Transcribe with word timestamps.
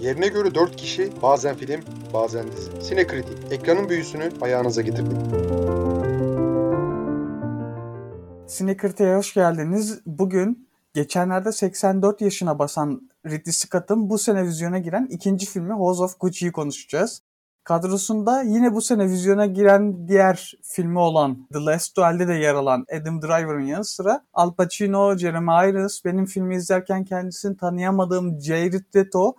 Yerine 0.00 0.28
göre 0.28 0.54
4 0.54 0.76
kişi, 0.76 1.10
bazen 1.22 1.56
film, 1.56 1.80
bazen 2.14 2.46
dizi. 2.52 2.82
Sinekritik, 2.82 3.52
ekranın 3.52 3.88
büyüsünü 3.88 4.30
ayağınıza 4.40 4.82
getirdik. 4.82 5.18
Sinekritik'e 8.46 9.14
hoş 9.14 9.34
geldiniz. 9.34 10.00
Bugün 10.06 10.68
geçenlerde 10.94 11.52
84 11.52 12.20
yaşına 12.20 12.58
basan 12.58 13.10
Ridley 13.26 13.52
Scott'ın 13.52 14.10
bu 14.10 14.18
sene 14.18 14.44
vizyona 14.44 14.78
giren 14.78 15.06
ikinci 15.10 15.46
filmi 15.46 15.72
House 15.72 16.02
of 16.02 16.20
Gucci'yi 16.20 16.52
konuşacağız. 16.52 17.22
Kadrosunda 17.64 18.42
yine 18.42 18.74
bu 18.74 18.80
sene 18.80 19.04
vizyona 19.04 19.46
giren 19.46 20.08
diğer 20.08 20.54
filmi 20.62 20.98
olan 20.98 21.48
The 21.52 21.58
Last 21.58 21.96
Duel'de 21.96 22.28
de 22.28 22.34
yer 22.34 22.54
alan 22.54 22.86
Adam 23.00 23.22
Driver'ın 23.22 23.66
yanı 23.66 23.84
sıra 23.84 24.24
Al 24.34 24.54
Pacino, 24.54 25.16
Jeremy 25.16 25.70
Irons, 25.70 26.04
benim 26.04 26.26
filmi 26.26 26.56
izlerken 26.56 27.04
kendisini 27.04 27.56
tanıyamadığım 27.56 28.40
Jared 28.40 28.96
Leto 28.96 29.34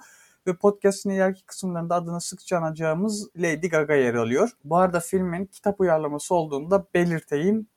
ve 0.47 0.55
podcast'ın 0.55 1.09
ileriki 1.09 1.45
kısımlarında 1.45 1.95
adını 1.95 2.21
sıkça 2.21 2.57
anacağımız 2.57 3.29
Lady 3.37 3.67
Gaga 3.67 3.93
yer 3.93 4.13
alıyor. 4.13 4.49
Bu 4.63 4.77
arada 4.77 4.99
filmin 4.99 5.45
kitap 5.45 5.81
uyarlaması 5.81 6.35
olduğunu 6.35 6.71
da 6.71 6.85
belirteyim 6.93 7.67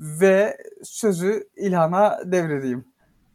ve 0.00 0.56
sözü 0.82 1.48
İlhan'a 1.56 2.18
devredeyim. 2.24 2.84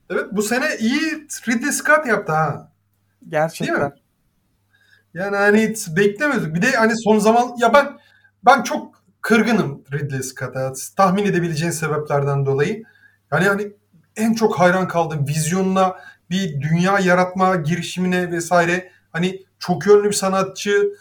Evet 0.10 0.26
bu 0.32 0.42
sene 0.42 0.78
iyi 0.80 1.28
Ridley 1.48 1.72
Scott 1.72 2.06
yaptı 2.06 2.32
ha. 2.32 2.72
Gerçekten. 3.30 3.94
Yani 5.14 5.36
hani 5.36 5.70
hiç 5.70 5.88
beklemiyorduk. 5.96 6.56
Bir 6.56 6.62
de 6.62 6.72
hani 6.72 6.94
son 6.98 7.20
zaman 7.20 7.56
ya 7.58 7.74
ben 7.74 8.00
ben 8.46 8.64
çok 8.64 9.04
kırgınım 9.22 9.84
Ridley 9.94 10.24
Scott'a. 10.24 10.74
Tahmin 10.96 11.26
edebileceğin 11.26 11.72
sebeplerden 11.72 12.46
dolayı. 12.46 12.84
Yani 13.32 13.48
hani 13.48 13.72
en 14.16 14.34
çok 14.34 14.60
hayran 14.60 14.88
kaldığım 14.88 15.28
vizyonuna, 15.28 15.96
bir 16.30 16.62
dünya 16.62 17.00
yaratma 17.00 17.56
girişimine 17.56 18.32
vesaire. 18.32 18.92
Hani 19.12 19.44
çok 19.60 19.86
yönlü 19.86 20.08
bir 20.08 20.14
sanatçı. 20.14 20.94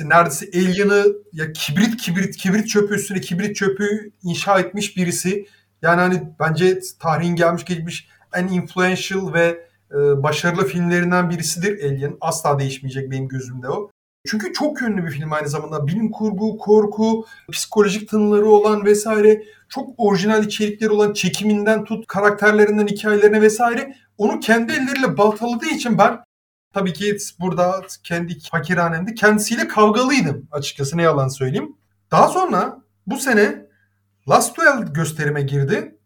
Neredeyse 0.00 0.46
Alien'ı 0.54 1.04
ya 1.32 1.52
kibrit 1.52 1.96
kibrit 1.96 2.36
kibrit 2.36 2.68
çöpü 2.68 2.94
üstüne 2.94 3.20
kibrit 3.20 3.56
çöpü 3.56 4.10
inşa 4.22 4.58
etmiş 4.58 4.96
birisi. 4.96 5.46
Yani 5.82 6.00
hani 6.00 6.22
bence 6.40 6.80
tarihin 7.00 7.36
gelmiş 7.36 7.64
geçmiş 7.64 8.08
en 8.34 8.48
influential 8.48 9.32
ve 9.32 9.66
e, 9.90 10.22
başarılı 10.22 10.66
filmlerinden 10.66 11.30
birisidir 11.30 11.84
Alien. 11.84 12.16
Asla 12.20 12.58
değişmeyecek 12.58 13.10
benim 13.10 13.28
gözümde 13.28 13.68
o. 13.68 13.90
Çünkü 14.26 14.52
çok 14.52 14.82
yönlü 14.82 15.04
bir 15.04 15.10
film 15.10 15.32
aynı 15.32 15.48
zamanda. 15.48 15.86
Bilim 15.86 16.10
kurgu, 16.10 16.58
korku, 16.58 17.26
psikolojik 17.52 18.08
tınıları 18.08 18.46
olan 18.46 18.84
vesaire 18.84 19.42
çok 19.68 19.90
orijinal 19.98 20.44
içerikleri 20.44 20.90
olan 20.90 21.12
çekiminden 21.12 21.84
tut, 21.84 22.06
karakterlerinden 22.06 22.86
hikayelerine 22.86 23.42
vesaire 23.42 23.96
onu 24.18 24.40
kendi 24.40 24.72
elleriyle 24.72 25.16
baltaladığı 25.18 25.66
için 25.66 25.98
ben 25.98 26.24
tabii 26.74 26.92
ki 26.92 27.16
burada 27.40 27.82
kendi 28.04 28.38
fakirhanemde 28.40 29.14
kendisiyle 29.14 29.68
kavgalıydım 29.68 30.48
açıkçası 30.52 30.96
ne 30.96 31.02
yalan 31.02 31.28
söyleyeyim. 31.28 31.76
Daha 32.10 32.28
sonra 32.28 32.78
bu 33.06 33.16
sene 33.16 33.66
Last 34.28 34.56
Duel 34.56 34.82
gösterime 34.82 35.42
girdi. 35.42 35.98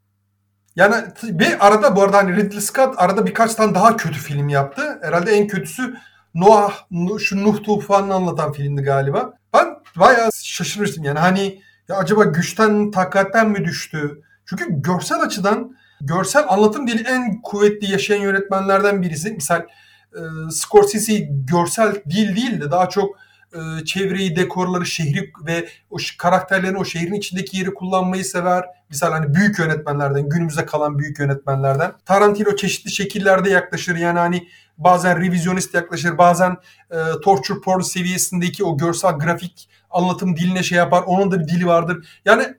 Yani 0.77 0.95
bir 1.23 1.67
arada 1.67 1.97
bu 1.97 2.03
arada 2.03 2.17
hani 2.17 2.37
Ridley 2.37 2.61
Scott 2.61 2.95
arada 2.97 3.27
birkaç 3.27 3.55
tane 3.55 3.75
daha 3.75 3.97
kötü 3.97 4.19
film 4.19 4.49
yaptı. 4.49 4.99
Herhalde 5.03 5.33
en 5.33 5.47
kötüsü 5.47 5.97
Noah, 6.35 6.73
şu 7.19 7.45
Nuh 7.45 7.63
tufanını 7.63 8.15
anlatan 8.15 8.53
filmdi 8.53 8.83
galiba. 8.83 9.33
Ben 9.55 9.67
bayağı 9.97 10.31
şaşırmıştım 10.33 11.05
yani 11.05 11.19
hani 11.19 11.63
ya 11.89 11.97
acaba 11.97 12.25
güçten, 12.25 12.91
takatten 12.91 13.51
mi 13.51 13.65
düştü? 13.65 14.23
Çünkü 14.45 14.65
görsel 14.69 15.21
açıdan, 15.21 15.76
görsel 16.01 16.45
anlatım 16.49 16.87
dili 16.87 17.09
en 17.09 17.43
kuvvetli 17.43 17.93
yaşayan 17.93 18.21
yönetmenlerden 18.21 19.03
birisi. 19.03 19.31
Misal 19.31 19.61
e, 19.61 20.21
Scorsese 20.51 21.29
görsel 21.31 21.95
dil 21.95 22.37
değil 22.37 22.61
de 22.61 22.71
daha 22.71 22.89
çok 22.89 23.17
e, 23.53 23.85
çevreyi, 23.85 24.37
dekorları, 24.37 24.87
şehri 24.87 25.33
ve 25.47 25.69
o 25.91 25.97
karakterlerin 26.19 26.75
o 26.75 26.85
şehrin 26.85 27.15
içindeki 27.15 27.57
yeri 27.57 27.75
kullanmayı 27.75 28.25
sever. 28.25 28.65
Misal 28.91 29.13
hani 29.13 29.35
büyük 29.35 29.59
yönetmenlerden, 29.59 30.29
günümüze 30.29 30.67
kalan 30.67 30.99
büyük 30.99 31.19
yönetmenlerden. 31.19 31.93
Tarantino 32.05 32.57
çeşitli 32.57 32.91
şekillerde 32.91 33.51
yaklaşır. 33.51 33.97
Yani 33.97 34.19
hani 34.19 34.49
bazen 34.79 35.21
revizyonist 35.21 35.75
yaklaşır, 35.75 36.19
bazen 36.19 36.57
e, 36.91 36.97
torture 37.25 37.61
porn 37.61 37.81
seviyesindeki 37.81 38.65
o 38.65 38.77
görsel 38.77 39.13
grafik 39.13 39.69
anlatım 39.91 40.37
diline 40.37 40.63
şey 40.63 40.79
yapar. 40.79 41.03
Onun 41.07 41.31
da 41.31 41.41
bir 41.41 41.49
dili 41.49 41.67
vardır. 41.67 42.09
Yani 42.25 42.55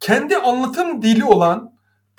kendi 0.00 0.36
anlatım 0.36 1.02
dili 1.02 1.24
olan 1.24 1.71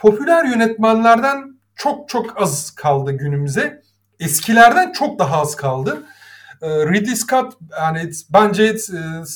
popüler 0.03 0.45
yönetmenlerden 0.45 1.59
çok 1.75 2.09
çok 2.09 2.41
az 2.41 2.71
kaldı 2.71 3.11
günümüze. 3.11 3.81
Eskilerden 4.19 4.91
çok 4.91 5.19
daha 5.19 5.41
az 5.41 5.55
kaldı. 5.55 6.03
Ee, 6.61 6.67
Ridley 6.69 7.15
Scott 7.15 7.53
yani 7.79 8.11
bence 8.29 8.63
e, 8.63 8.75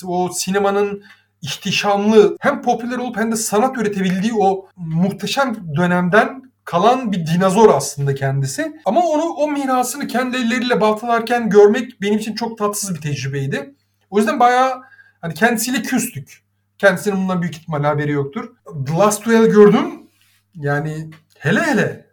o 0.06 0.30
sinemanın 0.34 1.04
ihtişamlı 1.42 2.38
hem 2.40 2.62
popüler 2.62 2.98
olup 2.98 3.18
hem 3.18 3.32
de 3.32 3.36
sanat 3.36 3.78
üretebildiği 3.78 4.34
o 4.34 4.68
muhteşem 4.76 5.56
dönemden 5.76 6.44
kalan 6.64 7.12
bir 7.12 7.28
dinozor 7.28 7.74
aslında 7.74 8.16
kendisi. 8.16 8.82
Ama 8.86 9.02
onu 9.02 9.24
o 9.24 9.52
mirasını 9.52 10.08
kendi 10.08 10.38
elleriyle 10.38 10.82
baltalarken 10.82 11.50
görmek 11.50 12.02
benim 12.02 12.18
için 12.18 12.36
çok 12.36 12.58
tatsız 12.58 12.96
bir 12.96 13.02
tecrübeydi. 13.02 13.76
O 14.10 14.18
yüzden 14.18 14.40
bayağı 14.40 14.82
hani 15.22 15.34
kendisiyle 15.34 15.82
küstük. 15.82 16.44
Kendisinin 16.78 17.18
bundan 17.18 17.42
büyük 17.42 17.56
ihtimal 17.56 17.84
haberi 17.84 18.12
yoktur. 18.12 18.52
The 18.88 18.94
Last 18.94 19.26
Duel 19.26 19.46
gördüm. 19.46 20.07
Yani 20.58 21.10
hele 21.40 21.62
hele. 21.62 22.08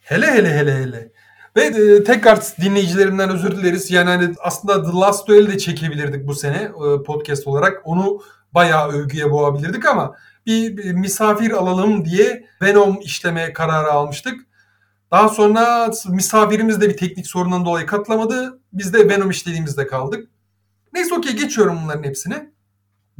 Hele 0.00 0.26
hele 0.26 0.58
hele 0.58 0.74
hele. 0.74 1.12
Ve 1.56 1.62
e, 1.62 2.04
tekrar 2.04 2.38
dinleyicilerimden 2.60 3.30
özür 3.30 3.56
dileriz. 3.56 3.90
Yani 3.90 4.08
hani 4.08 4.34
aslında 4.40 4.90
The 4.90 4.98
Last 4.98 5.28
Duel'i 5.28 5.52
de 5.52 5.58
çekebilirdik 5.58 6.26
bu 6.26 6.34
sene 6.34 6.56
e, 6.56 7.02
podcast 7.02 7.46
olarak. 7.46 7.82
Onu 7.84 8.20
bayağı 8.54 8.88
övgüye 8.88 9.30
boğabilirdik 9.30 9.86
ama 9.86 10.16
bir, 10.46 10.76
bir 10.76 10.92
misafir 10.92 11.50
alalım 11.50 12.04
diye 12.04 12.46
Venom 12.62 13.00
işleme 13.00 13.52
kararı 13.52 13.92
almıştık. 13.92 14.40
Daha 15.10 15.28
sonra 15.28 15.90
misafirimiz 16.08 16.80
de 16.80 16.88
bir 16.88 16.96
teknik 16.96 17.26
sorundan 17.26 17.64
dolayı 17.64 17.86
katılamadı. 17.86 18.60
Biz 18.72 18.94
de 18.94 19.08
Venom 19.08 19.30
işlediğimizde 19.30 19.86
kaldık. 19.86 20.28
Neyse 20.92 21.14
okey 21.14 21.36
geçiyorum 21.36 21.78
bunların 21.84 22.02
hepsini. 22.02 22.34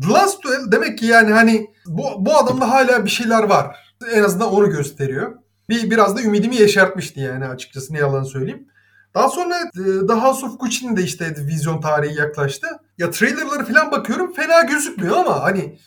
The 0.03 0.09
Last 0.09 0.45
Duel 0.45 0.73
demek 0.73 0.99
ki 0.99 1.07
yani 1.07 1.33
hani 1.33 1.67
bu, 1.87 2.03
bu 2.19 2.37
adamda 2.37 2.71
hala 2.71 3.05
bir 3.05 3.11
şeyler 3.11 3.43
var. 3.43 3.86
En 4.13 4.23
azından 4.23 4.53
onu 4.53 4.71
gösteriyor 4.71 5.37
bir 5.69 5.91
biraz 5.91 6.17
da 6.17 6.23
ümidimi 6.23 6.57
yeşertmişti 6.57 7.21
yani 7.21 7.47
açıkçası 7.47 7.95
ne 7.95 7.99
yalan 7.99 8.23
söyleyeyim. 8.23 8.69
Daha 9.15 9.29
sonra 9.29 9.59
e, 9.61 10.07
The 10.07 10.13
House 10.13 10.47
of 10.47 10.61
Gucci'nin 10.61 10.97
de 10.97 11.03
işte 11.03 11.35
vizyon 11.39 11.81
tarihi 11.81 12.19
yaklaştı. 12.19 12.67
Ya 12.99 13.11
trailerları 13.11 13.65
falan 13.65 13.91
bakıyorum 13.91 14.33
fena 14.33 14.63
gözükmüyor 14.63 15.17
ama 15.17 15.43
hani 15.43 15.79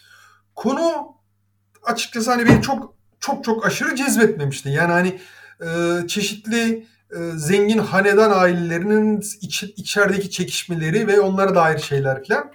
konu 0.55 1.15
açıkçası 1.83 2.31
hani 2.31 2.45
beni 2.45 2.61
çok 2.61 2.93
çok 3.19 3.43
çok 3.43 3.65
aşırı 3.65 3.95
cezbetmemişti. 3.95 4.69
Yani 4.69 4.91
hani 4.91 5.19
e, 5.61 6.07
çeşitli 6.07 6.87
e, 7.11 7.17
zengin 7.35 7.77
hanedan 7.77 8.31
ailelerinin 8.31 9.19
iç, 9.41 9.63
içerideki 9.63 10.29
çekişmeleri 10.29 11.07
ve 11.07 11.19
onlara 11.19 11.55
dair 11.55 11.79
şeyler 11.79 12.23
falan. 12.27 12.51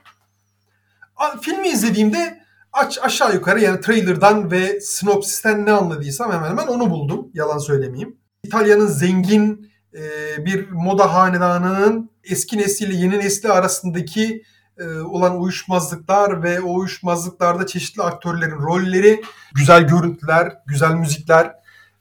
Filmi 1.40 1.68
izlediğimde 1.68 2.43
aç 2.74 2.98
aşağı 3.02 3.34
yukarı 3.34 3.60
yani 3.60 3.80
trailer'dan 3.80 4.50
ve 4.50 4.80
sinopsisten 4.80 5.66
ne 5.66 5.72
anladıysam 5.72 6.32
hemen 6.32 6.50
hemen 6.50 6.66
onu 6.66 6.90
buldum. 6.90 7.30
Yalan 7.34 7.58
söylemeyeyim. 7.58 8.16
İtalya'nın 8.44 8.86
zengin 8.86 9.70
e, 9.94 10.00
bir 10.44 10.70
moda 10.70 11.14
hanedanının 11.14 12.10
eski 12.24 12.58
nesliyle 12.58 12.94
yeni 12.94 13.18
nesli 13.18 13.48
arasındaki 13.48 14.42
e, 14.78 14.84
olan 14.98 15.40
uyuşmazlıklar 15.40 16.42
ve 16.42 16.60
o 16.60 16.74
uyuşmazlıklarda 16.74 17.66
çeşitli 17.66 18.02
aktörlerin 18.02 18.62
rolleri, 18.62 19.22
güzel 19.54 19.86
görüntüler, 19.86 20.52
güzel 20.66 20.94
müzikler 20.94 21.54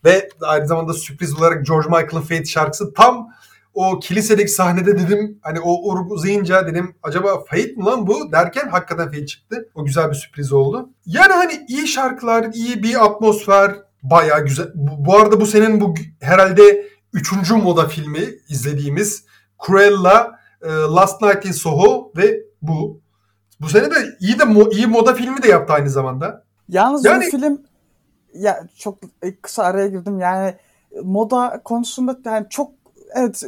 ve 0.06 0.30
aynı 0.42 0.68
zamanda 0.68 0.94
sürpriz 0.94 1.38
olarak 1.38 1.66
George 1.66 1.88
Michael'ın 1.90 2.22
Fate 2.22 2.46
şarkısı 2.46 2.94
tam 2.94 3.30
o 3.74 4.00
kilisedeki 4.00 4.52
sahnede 4.52 5.00
dedim 5.00 5.40
hani 5.42 5.60
o 5.60 5.92
uruk 5.92 6.12
uzayınca 6.12 6.68
dedim 6.68 6.96
acaba 7.04 7.44
Fate 7.50 7.74
mi 7.78 7.84
lan 7.84 8.08
bu 8.08 8.32
derken 8.32 8.68
hakikaten 8.68 9.06
Fate 9.06 9.26
çıktı. 9.26 9.70
O 9.76 9.86
güzel 9.86 10.10
bir 10.10 10.16
sürpriz 10.16 10.54
oldu. 10.54 10.90
Yani 11.06 11.34
hani 11.34 11.66
iyi 11.68 11.88
şarkılar, 11.88 12.54
iyi 12.54 12.84
bir 12.84 13.06
atmosfer 13.06 13.76
bayağı 14.04 14.46
güzel. 14.46 14.68
Bu, 14.76 15.06
bu 15.06 15.18
arada 15.18 15.42
bu 15.42 15.46
senin 15.46 15.82
bu 15.82 15.94
herhalde 16.22 16.88
üçüncü 17.14 17.56
moda 17.56 17.88
filmi 17.88 18.30
izlediğimiz 18.50 19.26
Cruella, 19.66 20.40
e, 20.62 20.70
Last 20.70 21.22
Night 21.22 21.46
in 21.46 21.52
Soho 21.52 22.12
ve 22.18 22.40
bu. 22.62 23.04
Bu 23.62 23.70
sene 23.70 23.92
de 23.92 23.96
iyi 24.20 24.40
de 24.40 24.44
mo, 24.44 24.70
iyi 24.72 24.88
moda 24.88 25.14
filmi 25.14 25.44
de 25.44 25.48
yaptı 25.48 25.74
aynı 25.74 25.90
zamanda. 25.90 26.44
Yalnız 26.70 27.06
yani, 27.06 27.26
bu 27.26 27.38
film 27.38 27.62
ya 28.34 28.68
çok 28.78 29.00
kısa 29.42 29.64
araya 29.64 29.88
girdim 29.88 30.20
yani 30.20 30.56
moda 31.04 31.62
konusunda 31.64 32.18
yani 32.26 32.46
çok 32.50 32.72
evet 33.16 33.44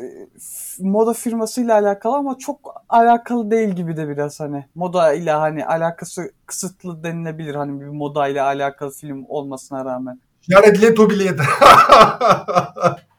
moda 0.80 1.14
firmasıyla 1.14 1.74
alakalı 1.74 2.16
ama 2.16 2.38
çok 2.38 2.84
alakalı 2.90 3.52
değil 3.52 3.70
gibi 3.70 3.98
de 3.98 4.10
biraz 4.10 4.40
hani 4.40 4.66
moda 4.76 5.14
ile 5.14 5.32
hani 5.32 5.66
alakası 5.66 6.32
kısıtlı 6.46 7.04
denilebilir 7.04 7.56
hani 7.56 7.82
bir 7.82 7.86
moda 7.86 8.28
ile 8.28 8.42
alakalı 8.42 8.92
film 8.92 9.26
olmasına 9.28 9.86
rağmen. 9.86 10.20
Jared 10.42 10.82
Leto 10.82 11.10
bile 11.10 11.24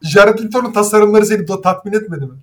Jared 0.02 0.38
Leto'nun 0.38 0.72
tasarımları 0.72 1.26
seni 1.26 1.46
tatmin 1.62 1.93
etmedi 1.93 2.26
mi? 2.26 2.34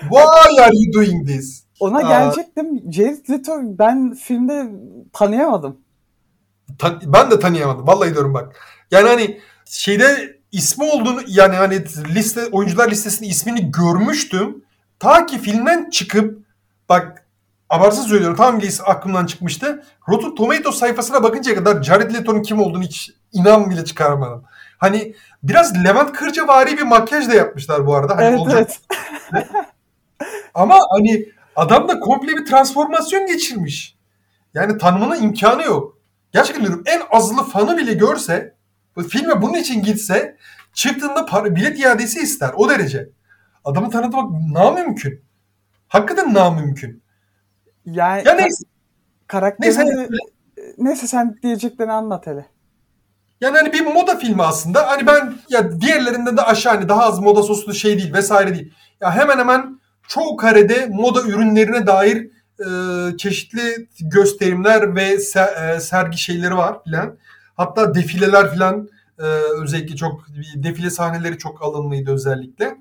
Why 0.00 0.60
are 0.62 0.70
you 0.74 0.92
doing 0.94 1.28
this? 1.28 1.64
Ona 1.80 1.98
Aa. 1.98 2.02
gelecektim. 2.20 2.92
Jared 2.92 3.30
Leto 3.30 3.52
ben 3.62 4.14
filmde 4.14 4.70
tanıyamadım. 5.12 5.76
Ta- 6.78 7.00
ben 7.06 7.30
de 7.30 7.38
tanıyamadım. 7.38 7.86
Vallahi 7.86 8.12
diyorum 8.12 8.34
bak. 8.34 8.56
Yani 8.90 9.08
hani 9.08 9.40
şeyde 9.64 10.36
ismi 10.54 10.84
olduğunu 10.84 11.20
yani 11.26 11.56
hani 11.56 11.84
liste 12.14 12.46
oyuncular 12.52 12.90
listesinde 12.90 13.28
ismini 13.28 13.70
görmüştüm. 13.70 14.64
Ta 14.98 15.26
ki 15.26 15.38
filmden 15.38 15.90
çıkıp 15.90 16.38
bak 16.88 17.26
abartsız 17.70 18.06
söylüyorum 18.06 18.36
tam 18.36 18.60
bile 18.60 18.68
aklımdan 18.84 19.26
çıkmıştı. 19.26 19.84
Rotten 20.08 20.34
Tomatoes 20.34 20.78
sayfasına 20.78 21.22
bakıncaya 21.22 21.56
kadar 21.56 21.82
Jared 21.82 22.14
Leto'nun 22.14 22.42
kim 22.42 22.60
olduğunu 22.60 22.82
hiç 22.82 23.10
inan 23.32 23.70
bile 23.70 23.84
çıkarmadım. 23.84 24.44
Hani 24.78 25.14
biraz 25.42 25.84
Levent 25.84 26.12
Kırcavari 26.12 26.78
bir 26.78 26.82
makyaj 26.82 27.28
da 27.28 27.34
yapmışlar 27.34 27.86
bu 27.86 27.94
arada. 27.94 28.16
Hani 28.16 28.24
evet 28.24 28.38
olacak. 28.38 28.70
evet. 29.32 29.46
Ama 30.54 30.78
hani 30.90 31.26
adam 31.56 31.88
da 31.88 32.00
komple 32.00 32.36
bir 32.36 32.46
transformasyon 32.46 33.26
geçirmiş. 33.26 33.96
Yani 34.54 34.78
tanımına 34.78 35.16
imkanı 35.16 35.62
yok. 35.62 35.98
Gerçekten 36.32 36.64
diyorum 36.64 36.82
en 36.86 37.02
azılı 37.10 37.44
fanı 37.44 37.76
bile 37.76 37.94
görse 37.94 38.53
filme 39.02 39.42
bunun 39.42 39.54
için 39.54 39.82
gitse 39.82 40.36
çıktığında 40.72 41.26
para, 41.26 41.56
bilet 41.56 41.78
iadesi 41.80 42.20
ister 42.20 42.50
o 42.56 42.68
derece. 42.68 43.08
Adamı 43.64 43.90
tanıtmak 43.90 44.30
namümkün. 44.52 45.24
Hakikaten 45.88 46.34
namümkün. 46.34 47.02
Yani 47.86 48.22
Ya 48.26 48.34
neyse. 48.34 48.64
karakterini 49.26 49.76
Neyse. 49.78 50.08
neyse 50.78 51.06
sen 51.06 51.36
diyeceklerini 51.42 51.92
anlat 51.92 52.26
hele. 52.26 52.46
Yani 53.40 53.56
hani 53.58 53.72
bir 53.72 53.80
moda 53.80 54.16
filmi 54.16 54.42
aslında. 54.42 54.90
Hani 54.90 55.06
ben 55.06 55.34
ya 55.48 55.80
diğerlerinden 55.80 56.36
de 56.36 56.42
aşağı 56.42 56.74
hani 56.74 56.88
daha 56.88 57.02
az 57.04 57.18
moda 57.18 57.42
soslu 57.42 57.74
şey 57.74 57.98
değil 57.98 58.12
vesaire 58.12 58.54
değil. 58.54 58.72
Ya 59.00 59.14
hemen 59.16 59.38
hemen 59.38 59.80
çoğu 60.08 60.36
karede 60.36 60.86
moda 60.86 61.22
ürünlerine 61.22 61.86
dair 61.86 62.30
e, 62.60 63.16
çeşitli 63.16 63.88
gösterimler 64.00 64.94
ve 64.96 65.14
se- 65.14 65.76
e, 65.76 65.80
sergi 65.80 66.18
şeyleri 66.18 66.56
var 66.56 66.84
filan. 66.84 67.16
Hatta 67.54 67.94
defileler 67.94 68.52
filan 68.52 68.88
e, 69.18 69.24
özellikle 69.62 69.96
çok 69.96 70.26
defile 70.54 70.90
sahneleri 70.90 71.38
çok 71.38 71.62
alınlıydı 71.62 72.12
özellikle. 72.12 72.76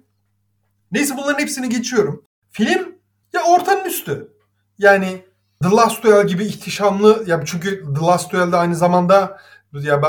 Neyse 0.91 1.13
bunların 1.17 1.39
hepsini 1.39 1.69
geçiyorum. 1.69 2.23
Film 2.51 2.95
ya 3.33 3.41
ortanın 3.43 3.85
üstü. 3.85 4.31
Yani 4.77 5.25
The 5.63 5.69
Last 5.69 6.03
Duel 6.03 6.27
gibi 6.27 6.45
ihtişamlı 6.45 7.23
ya 7.27 7.41
çünkü 7.45 7.83
The 7.93 8.05
Last 8.05 8.31
Duel'de 8.31 8.57
aynı 8.57 8.75
zamanda 8.75 9.39
ya 9.73 10.01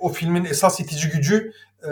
o 0.00 0.08
filmin 0.08 0.44
esas 0.44 0.80
itici 0.80 1.10
gücü 1.10 1.52
e, 1.84 1.90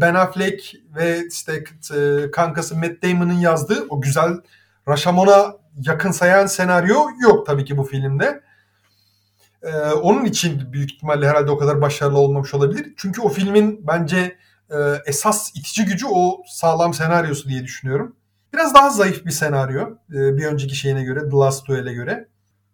Ben 0.00 0.14
Affleck 0.14 0.74
ve 0.96 1.22
işte 1.30 1.64
e, 1.96 2.30
kankası 2.30 2.76
Matt 2.76 3.02
Damon'ın 3.02 3.38
yazdığı 3.38 3.86
o 3.88 4.00
güzel 4.00 4.32
Rashamon'a 4.88 5.56
yakın 5.86 6.10
sayan 6.10 6.46
senaryo 6.46 7.06
yok 7.22 7.46
tabii 7.46 7.64
ki 7.64 7.76
bu 7.76 7.84
filmde. 7.84 8.42
E, 9.62 9.76
onun 9.92 10.24
için 10.24 10.72
büyük 10.72 10.92
ihtimalle 10.92 11.28
herhalde 11.28 11.50
o 11.50 11.58
kadar 11.58 11.80
başarılı 11.80 12.18
olmamış 12.18 12.54
olabilir. 12.54 12.94
Çünkü 12.96 13.20
o 13.20 13.28
filmin 13.28 13.86
bence 13.86 14.36
e, 14.70 14.76
esas 15.06 15.50
itici 15.54 15.86
gücü 15.86 16.06
o 16.06 16.42
sağlam 16.48 16.94
senaryosu 16.94 17.48
diye 17.48 17.64
düşünüyorum. 17.64 18.16
Biraz 18.54 18.74
daha 18.74 18.90
zayıf 18.90 19.24
bir 19.24 19.30
senaryo 19.30 19.90
e, 20.10 20.36
bir 20.36 20.44
önceki 20.44 20.76
şeyine 20.76 21.04
göre, 21.04 21.20
The 21.20 21.36
Last 21.36 21.68
Duel'e 21.68 21.92
göre. 21.92 22.28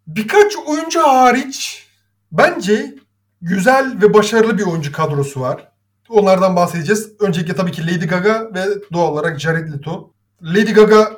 Birkaç 0.07 0.57
oyuncu 0.67 1.01
hariç 1.01 1.87
bence 2.33 2.95
güzel 3.43 4.03
ve 4.03 4.15
başarılı 4.15 4.59
bir 4.59 4.63
oyuncu 4.63 4.93
kadrosu 4.93 5.41
var. 5.41 5.69
Onlardan 6.09 6.57
bahsedeceğiz. 6.57 7.13
Öncelikle 7.21 7.55
tabii 7.55 7.73
ki 7.73 7.87
Lady 7.87 8.07
Gaga 8.07 8.51
ve 8.55 8.65
doğal 8.93 9.13
olarak 9.13 9.41
Jared 9.41 9.73
Leto. 9.73 10.13
Lady 10.43 10.73
Gaga 10.73 11.13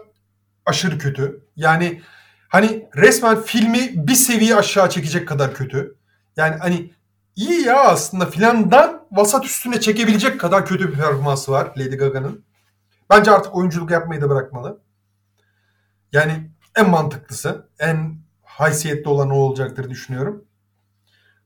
aşırı 0.66 0.98
kötü. 0.98 1.40
Yani 1.56 2.02
hani 2.54 2.88
resmen 2.96 3.42
filmi 3.42 4.06
bir 4.08 4.14
seviye 4.14 4.56
aşağı 4.56 4.90
çekecek 4.90 5.28
kadar 5.28 5.54
kötü. 5.54 5.96
Yani 6.36 6.56
hani 6.56 6.90
iyi 7.36 7.66
ya 7.66 7.84
aslında 7.84 8.26
filandan 8.26 9.06
vasat 9.12 9.44
üstüne 9.44 9.80
çekebilecek 9.80 10.40
kadar 10.40 10.66
kötü 10.66 10.88
bir 10.88 10.94
performansı 10.94 11.52
var 11.52 11.72
Lady 11.78 11.96
Gaga'nın. 11.96 12.44
Bence 13.10 13.30
artık 13.30 13.54
oyunculuk 13.56 13.90
yapmayı 13.90 14.20
da 14.20 14.30
bırakmalı. 14.30 14.80
Yani 16.12 16.50
en 16.76 16.90
mantıklısı, 16.90 17.68
en 17.78 18.18
haysiyetli 18.42 19.08
olan 19.08 19.30
o 19.30 19.34
olacaktır 19.34 19.90
düşünüyorum. 19.90 20.44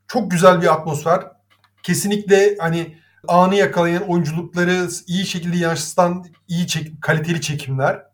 Çok 0.08 0.30
güzel 0.30 0.62
bir 0.62 0.72
atmosfer. 0.72 1.32
Kesinlikle 1.82 2.56
hani 2.60 2.98
anı 3.28 3.54
yakalayan 3.54 4.08
oyunculukları 4.08 4.88
iyi 5.06 5.26
şekilde 5.26 5.56
yansıtan 5.56 6.26
iyi 6.48 6.66
çek, 6.66 7.02
kaliteli 7.02 7.40
çekimler. 7.40 8.07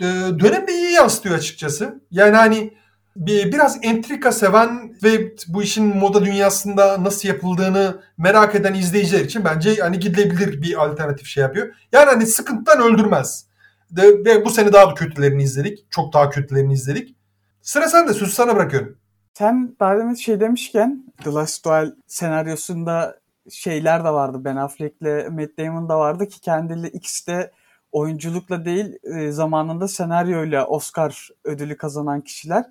Ee, 0.00 0.04
dönemde 0.38 0.72
iyi 0.72 0.92
yansıtıyor 0.92 1.34
açıkçası. 1.34 2.00
Yani 2.10 2.36
hani 2.36 2.74
bir, 3.16 3.52
biraz 3.52 3.78
entrika 3.82 4.32
seven 4.32 4.94
ve 5.02 5.32
bu 5.48 5.62
işin 5.62 5.96
moda 5.96 6.24
dünyasında 6.24 7.04
nasıl 7.04 7.28
yapıldığını 7.28 8.02
merak 8.18 8.54
eden 8.54 8.74
izleyiciler 8.74 9.20
için 9.20 9.44
bence 9.44 9.74
hani 9.74 9.98
gidilebilir 9.98 10.62
bir 10.62 10.84
alternatif 10.84 11.26
şey 11.26 11.42
yapıyor. 11.42 11.74
Yani 11.92 12.06
hani 12.06 12.26
sıkıntıdan 12.26 12.82
öldürmez. 12.82 13.48
De, 13.90 14.02
ve 14.24 14.44
bu 14.44 14.50
sene 14.50 14.72
daha 14.72 14.90
da 14.90 14.94
kötülerini 14.94 15.42
izledik. 15.42 15.86
Çok 15.90 16.12
daha 16.12 16.30
kötülerini 16.30 16.72
izledik. 16.72 17.16
Sıra 17.62 17.88
sende 17.88 18.14
sözü 18.14 18.32
sana 18.32 18.56
bırakıyorum. 18.56 18.96
Sen 19.34 19.76
daha 19.80 19.98
demin 19.98 20.14
şey 20.14 20.40
demişken 20.40 21.04
The 21.24 21.30
Last 21.30 21.64
Duel 21.64 21.92
senaryosunda 22.06 23.18
şeyler 23.50 24.04
de 24.04 24.08
vardı. 24.08 24.40
Ben 24.44 24.56
Affleck'le 24.56 25.30
Matt 25.30 25.58
Damon 25.58 25.88
da 25.88 25.98
vardı 25.98 26.28
ki 26.28 26.40
kendileri 26.40 26.92
ikisi 26.92 27.26
de 27.26 27.50
oyunculukla 27.92 28.64
değil 28.64 28.98
e, 29.02 29.32
zamanında 29.32 29.88
senaryoyla 29.88 30.66
Oscar 30.66 31.28
ödülü 31.44 31.76
kazanan 31.76 32.20
kişiler. 32.20 32.64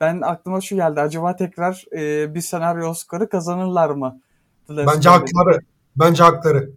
Ben 0.00 0.20
aklıma 0.20 0.60
şu 0.60 0.76
geldi. 0.76 1.00
Acaba 1.00 1.36
tekrar 1.36 1.84
e, 1.92 2.34
bir 2.34 2.40
senaryo 2.40 2.88
Oscar'ı 2.88 3.28
kazanırlar 3.28 3.90
mı? 3.90 4.20
The 4.66 4.86
Bence 4.86 5.08
hakları. 5.08 5.60
Bence 5.96 6.22
hakları. 6.22 6.70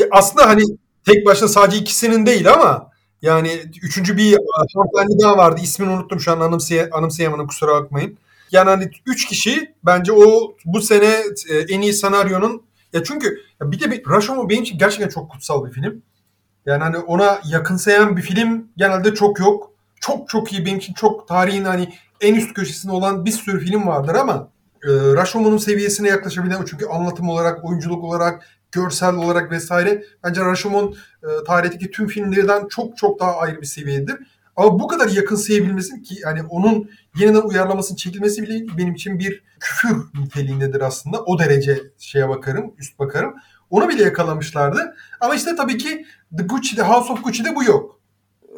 E, 0.00 0.10
aslında 0.10 0.48
hani 0.48 0.62
tek 1.06 1.26
başına 1.26 1.48
sadece 1.48 1.78
ikisinin 1.78 2.26
değil 2.26 2.52
ama 2.52 2.90
yani 3.22 3.60
üçüncü 3.82 4.16
bir 4.16 4.38
hanımefendi 4.74 5.22
daha 5.22 5.36
vardı. 5.36 5.60
İsmini 5.64 5.90
unuttum 5.90 6.20
şu 6.20 6.32
an 6.32 6.40
anımsay 6.40 6.88
anımsayamadım 6.92 7.46
kusura 7.46 7.74
bakmayın. 7.74 8.18
Yani 8.52 8.70
hani 8.70 8.90
üç 9.06 9.26
kişi 9.26 9.74
bence 9.84 10.12
o 10.12 10.56
bu 10.64 10.80
sene 10.80 11.14
e, 11.50 11.56
en 11.58 11.80
iyi 11.80 11.92
senaryonun 11.92 12.62
ya 12.92 13.04
çünkü 13.04 13.40
ya 13.60 13.72
bir 13.72 13.80
de 13.80 13.90
bir 13.90 14.10
Rashomon 14.10 14.48
benim 14.48 14.62
için 14.62 14.78
gerçekten 14.78 15.08
çok 15.08 15.30
kutsal 15.30 15.64
bir 15.64 15.70
film. 15.70 16.02
Yani 16.66 16.82
hani 16.82 16.98
ona 16.98 17.38
yakınsayan 17.44 18.16
bir 18.16 18.22
film 18.22 18.68
genelde 18.76 19.14
çok 19.14 19.40
yok. 19.40 19.70
Çok 20.00 20.28
çok 20.28 20.52
iyi 20.52 20.66
benim 20.66 20.78
için 20.78 20.94
çok 20.94 21.28
tarihin 21.28 21.64
hani 21.64 21.94
en 22.20 22.34
üst 22.34 22.54
köşesinde 22.54 22.92
olan 22.92 23.24
bir 23.24 23.30
sürü 23.30 23.60
film 23.60 23.86
vardır 23.86 24.14
ama 24.14 24.48
e, 24.84 24.88
Rashomon'un 24.88 25.58
seviyesine 25.58 26.08
yaklaşabilen 26.08 26.64
çünkü 26.66 26.86
anlatım 26.86 27.28
olarak, 27.28 27.64
oyunculuk 27.64 28.04
olarak, 28.04 28.46
görsel 28.72 29.14
olarak 29.14 29.50
vesaire 29.50 30.04
bence 30.24 30.40
Rashomon 30.40 30.94
e, 31.22 31.44
tarihteki 31.46 31.90
tüm 31.90 32.06
filmlerden 32.06 32.68
çok 32.68 32.96
çok 32.96 33.20
daha 33.20 33.36
ayrı 33.36 33.60
bir 33.60 33.66
seviyedir. 33.66 34.16
Ama 34.56 34.80
bu 34.80 34.88
kadar 34.88 35.08
yakınsayabilmesi 35.08 36.02
ki 36.02 36.14
yani 36.24 36.42
onun 36.42 36.90
yeniden 37.18 37.40
uyarlamasının 37.40 37.96
çekilmesi 37.96 38.42
bile 38.42 38.78
benim 38.78 38.94
için 38.94 39.18
bir 39.18 39.42
küfür 39.60 39.96
niteliğindedir 40.20 40.80
aslında. 40.80 41.22
O 41.22 41.38
derece 41.38 41.80
şeye 41.98 42.28
bakarım, 42.28 42.74
üst 42.78 42.98
bakarım. 42.98 43.34
Onu 43.70 43.88
bile 43.88 44.02
yakalamışlardı. 44.02 44.96
Ama 45.20 45.34
işte 45.34 45.56
tabii 45.56 45.78
ki 45.78 46.06
The 46.38 46.42
Gucci'de, 46.42 46.82
House 46.82 47.12
of 47.12 47.24
Gucci'de 47.24 47.56
bu 47.56 47.64
yok. 47.64 48.00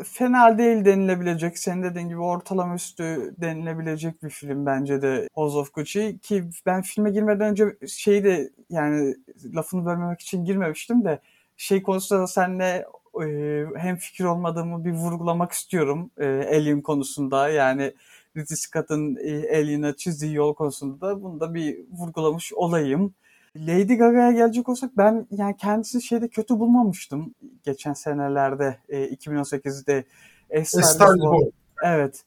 fena 0.04 0.58
değil 0.58 0.84
denilebilecek. 0.84 1.58
Senin 1.58 1.82
dediğin 1.82 2.08
gibi 2.08 2.20
ortalama 2.20 2.74
üstü 2.74 3.34
denilebilecek 3.38 4.22
bir 4.22 4.30
film 4.30 4.66
bence 4.66 5.02
de 5.02 5.28
House 5.34 5.58
of 5.58 5.74
Gucci. 5.74 6.18
Ki 6.22 6.44
ben 6.66 6.82
filme 6.82 7.10
girmeden 7.10 7.50
önce 7.50 7.76
şeyi 7.88 8.24
de 8.24 8.50
yani 8.70 9.14
lafını 9.54 9.86
bölmemek 9.86 10.20
için 10.20 10.44
girmemiştim 10.44 11.04
de 11.04 11.20
şey 11.56 11.82
konusunda 11.82 12.22
da 12.22 12.26
seninle 12.26 12.86
e, 13.22 13.66
hem 13.76 13.96
fikir 13.96 14.24
olmadığımı 14.24 14.84
bir 14.84 14.92
vurgulamak 14.92 15.52
istiyorum 15.52 16.10
e, 16.18 16.26
Alien 16.26 16.80
konusunda. 16.80 17.48
Yani 17.48 17.94
Ridley 18.36 18.56
Scott'ın 18.56 19.16
e, 19.16 19.58
Alien'a 19.58 19.96
çizdiği 19.96 20.34
yol 20.34 20.54
konusunda 20.54 21.00
da 21.08 21.22
bunu 21.22 21.40
da 21.40 21.54
bir 21.54 21.78
vurgulamış 21.92 22.52
olayım. 22.52 23.14
Lady 23.56 23.94
Gaga'ya 23.94 24.32
gelecek 24.32 24.68
olsak 24.68 24.96
ben 24.96 25.26
yani 25.30 25.56
kendisini 25.56 26.02
şeyde 26.02 26.28
kötü 26.28 26.58
bulmamıştım 26.58 27.34
geçen 27.62 27.92
senelerde 27.92 28.78
e, 28.88 29.04
2018'de 29.04 30.04
A 30.60 30.64
Star 30.64 30.82
A 30.82 30.84
is 30.84 30.94
Star 30.94 31.16
is 31.16 31.22
Born. 31.22 31.32
Born. 31.32 31.50
Evet. 31.84 32.24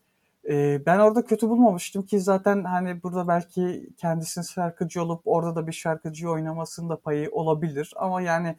E, 0.49 0.85
ben 0.85 0.99
orada 0.99 1.25
kötü 1.25 1.49
bulmamıştım 1.49 2.03
ki 2.03 2.19
zaten 2.19 2.63
hani 2.63 3.03
burada 3.03 3.27
belki 3.27 3.89
kendisinin 3.97 4.45
şarkıcı 4.45 5.03
olup 5.03 5.21
orada 5.25 5.55
da 5.55 5.67
bir 5.67 5.73
şarkıcı 5.73 6.29
oynamasının 6.29 6.89
da 6.89 6.99
payı 6.99 7.29
olabilir 7.31 7.93
ama 7.95 8.21
yani 8.21 8.55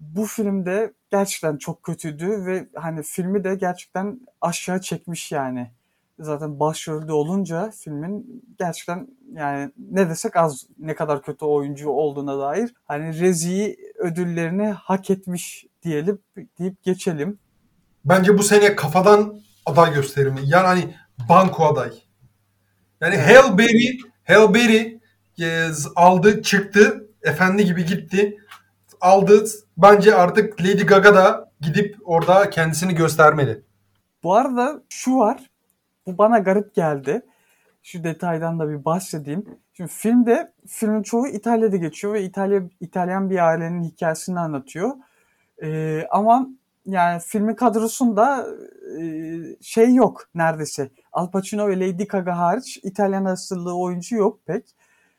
bu 0.00 0.24
filmde 0.24 0.92
gerçekten 1.10 1.56
çok 1.56 1.82
kötüydü 1.82 2.46
ve 2.46 2.68
hani 2.74 3.02
filmi 3.02 3.44
de 3.44 3.54
gerçekten 3.54 4.20
aşağı 4.40 4.80
çekmiş 4.80 5.32
yani. 5.32 5.70
Zaten 6.18 6.60
başrolde 6.60 7.12
olunca 7.12 7.70
filmin 7.70 8.44
gerçekten 8.58 9.08
yani 9.32 9.72
ne 9.90 10.08
desek 10.10 10.36
az 10.36 10.66
ne 10.78 10.94
kadar 10.94 11.22
kötü 11.22 11.44
oyuncu 11.44 11.90
olduğuna 11.90 12.38
dair 12.38 12.74
hani 12.84 13.20
Rezi 13.20 13.76
ödüllerini 13.98 14.66
hak 14.68 15.10
etmiş 15.10 15.66
diyelim 15.82 16.18
deyip 16.58 16.82
geçelim. 16.82 17.38
bence 18.04 18.38
bu 18.38 18.42
sene 18.42 18.76
kafadan 18.76 19.40
aday 19.66 19.94
gösterimi. 19.94 20.40
Yani 20.44 20.66
hani 20.66 20.94
banko 21.28 21.64
aday. 21.64 21.90
Yani. 23.00 23.16
Halle 23.16 23.58
Berry, 23.58 23.98
Halle 24.26 24.54
Berry 24.54 25.00
e, 25.40 25.68
aldı 25.96 26.42
çıktı. 26.42 27.08
Efendi 27.22 27.64
gibi 27.64 27.84
gitti. 27.86 28.38
Aldı. 29.00 29.44
Bence 29.76 30.14
artık 30.14 30.60
Lady 30.60 30.82
Gaga 30.82 31.14
da 31.14 31.50
gidip 31.60 31.96
orada 32.04 32.50
kendisini 32.50 32.94
göstermeli. 32.94 33.62
Bu 34.22 34.34
arada 34.34 34.82
şu 34.88 35.16
var. 35.16 35.50
Bu 36.06 36.18
bana 36.18 36.38
garip 36.38 36.74
geldi. 36.74 37.22
Şu 37.82 38.04
detaydan 38.04 38.58
da 38.58 38.68
bir 38.68 38.84
bahsedeyim. 38.84 39.44
Şimdi 39.72 39.90
filmde 39.90 40.52
filmin 40.66 41.02
çoğu 41.02 41.26
İtalya'da 41.26 41.76
geçiyor 41.76 42.14
ve 42.14 42.22
İtalya 42.22 42.62
İtalyan 42.80 43.30
bir 43.30 43.48
ailenin 43.48 43.82
hikayesini 43.82 44.40
anlatıyor. 44.40 44.90
Ee, 45.62 46.06
ama 46.10 46.48
yani 46.86 47.20
filmin 47.20 47.54
kadrosunda 47.54 48.46
e, 49.00 49.02
şey 49.60 49.94
yok 49.94 50.28
neredeyse. 50.34 50.90
Al 51.12 51.30
Pacino 51.30 51.68
ve 51.68 51.80
Lady 51.80 52.04
Gaga 52.04 52.38
hariç 52.38 52.80
İtalyan 52.82 53.24
asıllı 53.24 53.78
oyuncu 53.78 54.16
yok 54.16 54.46
pek. 54.46 54.64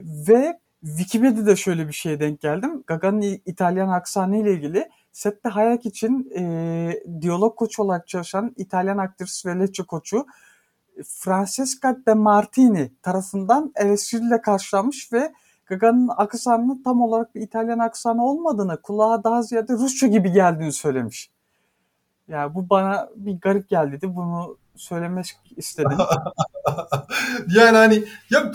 Ve 0.01 0.59
Wikipedia'da 0.81 1.55
şöyle 1.55 1.87
bir 1.87 1.93
şeye 1.93 2.19
denk 2.19 2.41
geldim. 2.41 2.83
Gaga'nın 2.87 3.41
İtalyan 3.45 3.89
aksanı 3.89 4.37
ile 4.37 4.53
ilgili 4.53 4.89
sette 5.11 5.49
Hayek 5.49 5.85
için 5.85 6.31
e, 6.37 7.03
diyalog 7.21 7.55
koçu 7.55 7.83
olarak 7.83 8.07
çalışan 8.07 8.53
İtalyan 8.57 8.97
aktris 8.97 9.45
ve 9.45 9.59
Lecce 9.59 9.83
koçu 9.83 10.25
Francesca 11.03 11.97
De 12.07 12.13
Martini 12.13 12.91
tarafından 13.01 13.71
eleştiriyle 13.75 14.41
karşılanmış 14.41 15.13
ve 15.13 15.33
Gaga'nın 15.65 16.09
aksanının 16.17 16.83
tam 16.83 17.01
olarak 17.01 17.35
bir 17.35 17.41
İtalyan 17.41 17.79
aksanı 17.79 18.25
olmadığını, 18.25 18.81
kulağa 18.81 19.23
daha 19.23 19.41
ziyade 19.41 19.73
Rusça 19.73 20.07
gibi 20.07 20.31
geldiğini 20.31 20.71
söylemiş. 20.71 21.31
Yani 22.27 22.55
bu 22.55 22.69
bana 22.69 23.09
bir 23.15 23.39
garip 23.41 23.69
geldiydi. 23.69 24.15
Bunu 24.15 24.57
söylemek 24.75 25.39
istedim. 25.57 25.97
yani 27.55 27.77
hani 27.77 28.03
ya, 28.29 28.51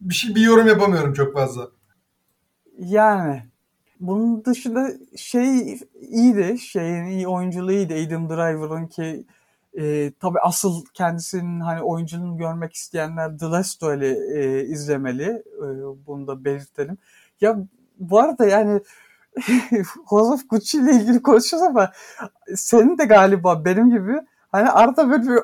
bir 0.00 0.14
şey 0.14 0.34
bir 0.34 0.40
yorum 0.40 0.66
yapamıyorum 0.66 1.12
çok 1.12 1.34
fazla. 1.34 1.68
Yani 2.78 3.42
bunun 4.00 4.44
dışında 4.44 4.90
şey 5.16 5.78
iyiydi. 6.00 6.58
Şeyin 6.58 7.04
iyi 7.04 7.28
oyunculuğu 7.28 7.72
iyiydi. 7.72 8.06
Adam 8.06 8.28
Driver'ın 8.28 8.86
ki 8.86 9.24
e, 9.78 10.12
tabii 10.20 10.38
asıl 10.38 10.84
kendisinin 10.94 11.60
hani 11.60 11.82
oyunculuğunu 11.82 12.36
görmek 12.36 12.74
isteyenler 12.74 13.38
The 13.38 13.46
Last 13.46 13.82
Duel'i 13.82 14.18
e, 14.34 14.64
izlemeli. 14.64 15.42
E, 15.62 15.66
bunu 16.06 16.26
da 16.26 16.44
belirtelim. 16.44 16.98
Ya 17.40 17.56
bu 17.98 18.20
arada 18.20 18.46
yani 18.46 18.80
of 20.10 20.48
Gucci 20.48 20.78
ile 20.78 20.92
ilgili 20.92 21.22
konuşuyoruz 21.22 21.68
ama 21.68 21.92
senin 22.56 22.98
de 22.98 23.04
galiba 23.04 23.64
benim 23.64 23.90
gibi 23.90 24.12
hani 24.52 24.70
arada 24.70 25.10
böyle 25.10 25.22
bir 25.22 25.36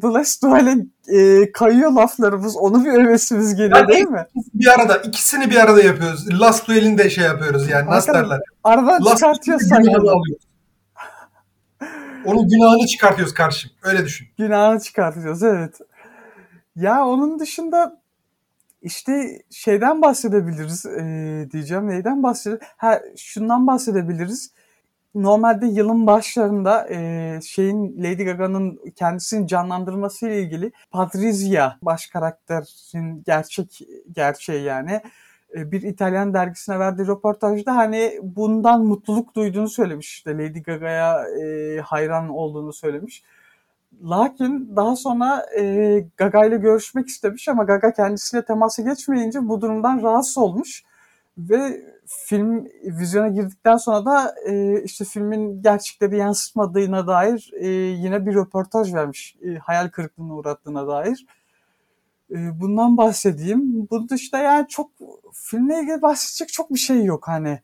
The 0.00 0.08
Last 0.08 0.42
Duel'e 0.42 0.76
e, 1.18 1.52
kayıyor 1.52 1.92
laflarımız. 1.92 2.56
Onu 2.56 2.84
bir 2.84 2.92
övesimiz 2.92 3.54
geliyor 3.54 3.76
Yani 3.76 3.88
değil 3.88 4.08
mi? 4.08 4.26
Bir 4.54 4.74
arada 4.74 4.96
ikisini 4.96 5.50
bir 5.50 5.56
arada 5.56 5.82
yapıyoruz. 5.82 6.40
Last 6.40 6.68
Duel'in 6.68 6.98
de 6.98 7.10
şey 7.10 7.24
yapıyoruz 7.24 7.68
yani 7.68 7.90
nasıl 7.90 8.12
derler. 8.12 8.40
Aradan 8.64 9.04
Last 9.04 9.16
çıkartıyor 9.16 9.60
Duel'in 9.60 9.68
sanki. 9.68 9.90
Onun 12.26 12.48
günahını 12.48 12.86
çıkartıyoruz 12.86 13.34
karşım. 13.34 13.70
Öyle 13.82 14.04
düşün. 14.04 14.28
Günahını 14.38 14.80
çıkartıyoruz 14.80 15.42
evet. 15.42 15.78
Ya 16.76 17.06
onun 17.06 17.38
dışında 17.38 18.00
işte 18.82 19.42
şeyden 19.50 20.02
bahsedebiliriz 20.02 20.86
ee, 20.86 21.48
diyeceğim. 21.52 21.88
Neyden 21.88 22.22
bahsedebiliriz? 22.22 22.68
Ha 22.76 23.00
şundan 23.16 23.66
bahsedebiliriz. 23.66 24.52
Normalde 25.14 25.66
yılın 25.66 26.06
başlarında 26.06 26.88
ee, 26.90 27.40
şeyin 27.46 28.02
Lady 28.02 28.24
Gaga'nın 28.24 28.80
kendisini 28.96 29.48
canlandırması 29.48 30.26
ile 30.26 30.42
ilgili 30.42 30.72
Patrizia 30.90 31.72
baş 31.82 32.06
karakterin 32.06 33.22
gerçek 33.26 33.80
gerçeği 34.12 34.62
yani 34.62 34.92
e, 34.92 35.02
bir 35.54 35.82
İtalyan 35.82 36.34
dergisine 36.34 36.78
verdiği 36.78 37.06
röportajda 37.06 37.76
hani 37.76 38.18
bundan 38.22 38.84
mutluluk 38.84 39.34
duyduğunu 39.36 39.68
söylemiş. 39.68 40.12
İşte 40.12 40.32
Lady 40.34 40.62
Gaga'ya 40.62 41.28
e, 41.28 41.80
hayran 41.80 42.28
olduğunu 42.28 42.72
söylemiş. 42.72 43.22
Lakin 44.02 44.76
daha 44.76 44.96
sonra 44.96 45.46
e, 45.58 46.04
Gaga 46.16 46.44
ile 46.44 46.56
görüşmek 46.56 47.08
istemiş 47.08 47.48
ama 47.48 47.64
Gaga 47.64 47.92
kendisiyle 47.92 48.44
temasa 48.44 48.82
geçmeyince 48.82 49.48
bu 49.48 49.60
durumdan 49.60 50.02
rahatsız 50.02 50.38
olmuş. 50.38 50.82
Ve 51.38 51.80
film 52.06 52.68
vizyona 52.84 53.28
girdikten 53.28 53.76
sonra 53.76 54.04
da 54.04 54.34
e, 54.46 54.82
işte 54.82 55.04
filmin 55.04 55.62
gerçekleri 55.62 56.16
yansıtmadığına 56.16 57.06
dair 57.06 57.50
e, 57.54 57.68
yine 57.68 58.26
bir 58.26 58.34
röportaj 58.34 58.94
vermiş. 58.94 59.36
E, 59.42 59.54
hayal 59.54 59.88
kırıklığına 59.88 60.34
uğrattığına 60.34 60.88
dair. 60.88 61.18
E, 61.18 61.24
bundan 62.30 62.96
bahsedeyim. 62.96 63.88
Bunun 63.90 64.08
dışında 64.08 64.38
yani 64.38 64.66
çok 64.68 64.90
filmle 65.32 65.80
ilgili 65.80 66.02
bahsedecek 66.02 66.48
çok 66.52 66.70
bir 66.70 66.78
şey 66.78 67.04
yok 67.04 67.28
hani. 67.28 67.60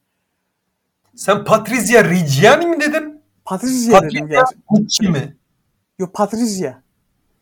Sen 1.17 1.45
Patrizia 1.45 2.05
Reggiani 2.05 2.67
mi 2.67 2.81
dedin? 2.81 3.21
Patrizia 3.45 4.02
dedim 4.02 4.29
gerçekten. 4.29 4.62
Gucci 4.69 5.09
mi? 5.09 5.37
Yok 5.99 6.14
Patrizia. 6.14 6.83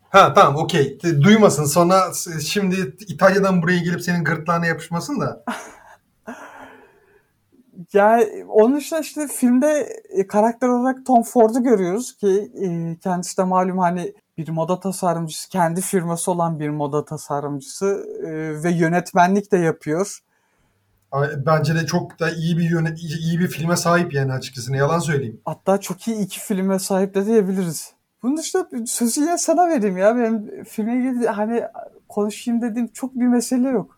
Ha 0.09 0.33
tamam 0.33 0.55
okey. 0.55 0.99
Duymasın 1.03 1.65
sonra 1.65 2.13
şimdi 2.45 2.95
İtalya'dan 3.07 3.61
buraya 3.61 3.79
gelip 3.79 4.01
senin 4.01 4.23
gırtlağına 4.23 4.65
yapışmasın 4.65 5.19
da. 5.19 5.43
Yani 7.93 8.45
onun 8.49 8.75
dışında 8.75 8.99
işte 8.99 9.27
filmde 9.27 9.89
e, 10.09 10.27
karakter 10.27 10.67
olarak 10.67 11.05
Tom 11.05 11.23
Ford'u 11.23 11.63
görüyoruz 11.63 12.17
ki 12.17 12.51
e, 12.63 12.97
kendisi 12.99 13.37
de 13.37 13.43
malum 13.43 13.77
hani 13.77 14.13
bir 14.47 14.49
moda 14.49 14.79
tasarımcısı, 14.79 15.49
kendi 15.49 15.81
firması 15.81 16.31
olan 16.31 16.59
bir 16.59 16.69
moda 16.69 17.05
tasarımcısı 17.05 18.05
e, 18.23 18.63
ve 18.63 18.71
yönetmenlik 18.71 19.51
de 19.51 19.57
yapıyor. 19.57 20.19
Bence 21.45 21.75
de 21.75 21.85
çok 21.85 22.19
da 22.19 22.31
iyi 22.31 22.57
bir 22.57 22.69
yöne, 22.69 22.93
iyi 22.97 23.17
iyi 23.19 23.39
bir 23.39 23.47
filme 23.47 23.77
sahip 23.77 24.13
yani 24.13 24.33
açıkçası. 24.33 24.71
Ne 24.73 24.77
yalan 24.77 24.99
söyleyeyim. 24.99 25.41
Hatta 25.45 25.79
çok 25.79 26.07
iyi 26.07 26.17
iki 26.17 26.39
filme 26.39 26.79
sahip 26.79 27.15
de 27.15 27.25
diyebiliriz. 27.25 27.93
Bunun 28.23 28.37
dışında 28.37 28.69
sözü 28.87 29.21
yine 29.21 29.37
sana 29.37 29.67
vereyim 29.67 29.97
ya. 29.97 30.15
Benim 30.15 30.63
filme 30.63 30.95
ilgili 30.95 31.27
hani 31.27 31.63
konuşayım 32.09 32.61
dediğim 32.61 32.87
çok 32.87 33.15
bir 33.15 33.27
mesele 33.27 33.69
yok. 33.69 33.97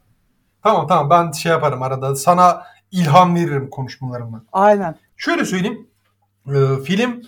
Tamam 0.63 0.87
tamam 0.87 1.09
ben 1.09 1.31
şey 1.31 1.51
yaparım 1.51 1.81
arada. 1.83 2.15
Sana 2.15 2.63
ilham 2.91 3.35
veririm 3.35 3.69
konuşmalarımla. 3.69 4.43
Aynen. 4.51 4.95
Şöyle 5.17 5.45
söyleyeyim. 5.45 5.87
Ee, 6.47 6.83
film 6.83 7.21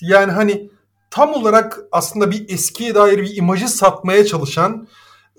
yani 0.00 0.32
hani 0.32 0.70
tam 1.14 1.34
olarak 1.34 1.78
aslında 1.92 2.30
bir 2.30 2.48
eskiye 2.48 2.94
dair 2.94 3.18
bir 3.18 3.36
imajı 3.36 3.68
satmaya 3.68 4.26
çalışan, 4.26 4.88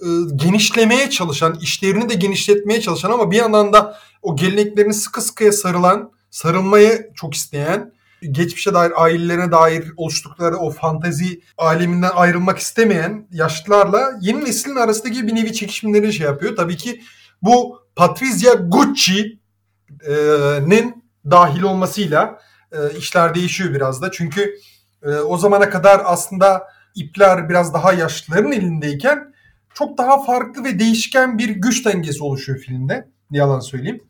e, 0.01 0.07
genişlemeye 0.35 1.09
çalışan, 1.09 1.57
işlerini 1.61 2.09
de 2.09 2.13
genişletmeye 2.13 2.81
çalışan 2.81 3.11
ama 3.11 3.31
bir 3.31 3.37
yandan 3.37 3.73
da 3.73 3.99
o 4.21 4.35
geleneklerini 4.35 4.93
sıkı 4.93 5.21
sıkıya 5.21 5.51
sarılan, 5.51 6.11
sarılmaya 6.29 7.13
çok 7.15 7.33
isteyen, 7.33 7.93
geçmişe 8.31 8.73
dair, 8.73 9.03
ailelerine 9.03 9.51
dair 9.51 9.91
oluşturdukları 9.97 10.57
o 10.57 10.71
fantezi 10.71 11.41
aleminden 11.57 12.11
ayrılmak 12.15 12.59
istemeyen 12.59 13.27
yaşlılarla 13.31 14.19
yeni 14.21 14.45
neslin 14.45 14.75
arasındaki 14.75 15.27
bir 15.27 15.35
nevi 15.35 15.53
çekişimleri 15.53 16.13
şey 16.13 16.25
yapıyor. 16.25 16.55
Tabii 16.55 16.77
ki 16.77 17.01
bu 17.41 17.79
Patrizia 17.95 18.53
Gucci'nin 18.53 19.43
dahil 21.31 21.61
olmasıyla 21.61 22.39
e, 22.71 22.97
işler 22.97 23.35
değişiyor 23.35 23.73
biraz 23.73 24.01
da. 24.01 24.11
Çünkü 24.11 24.41
e, 24.41 24.49
o 25.11 25.37
zamana 25.37 25.69
kadar 25.69 26.01
aslında 26.05 26.67
ipler 26.95 27.49
biraz 27.49 27.73
daha 27.73 27.93
yaşlıların 27.93 28.51
elindeyken 28.51 29.33
çok 29.73 29.97
daha 29.97 30.23
farklı 30.23 30.63
ve 30.63 30.79
değişken 30.79 31.37
bir 31.37 31.49
güç 31.49 31.85
dengesi 31.85 32.23
oluşuyor 32.23 32.59
filmde. 32.59 33.07
Yalan 33.31 33.59
söyleyeyim. 33.59 34.03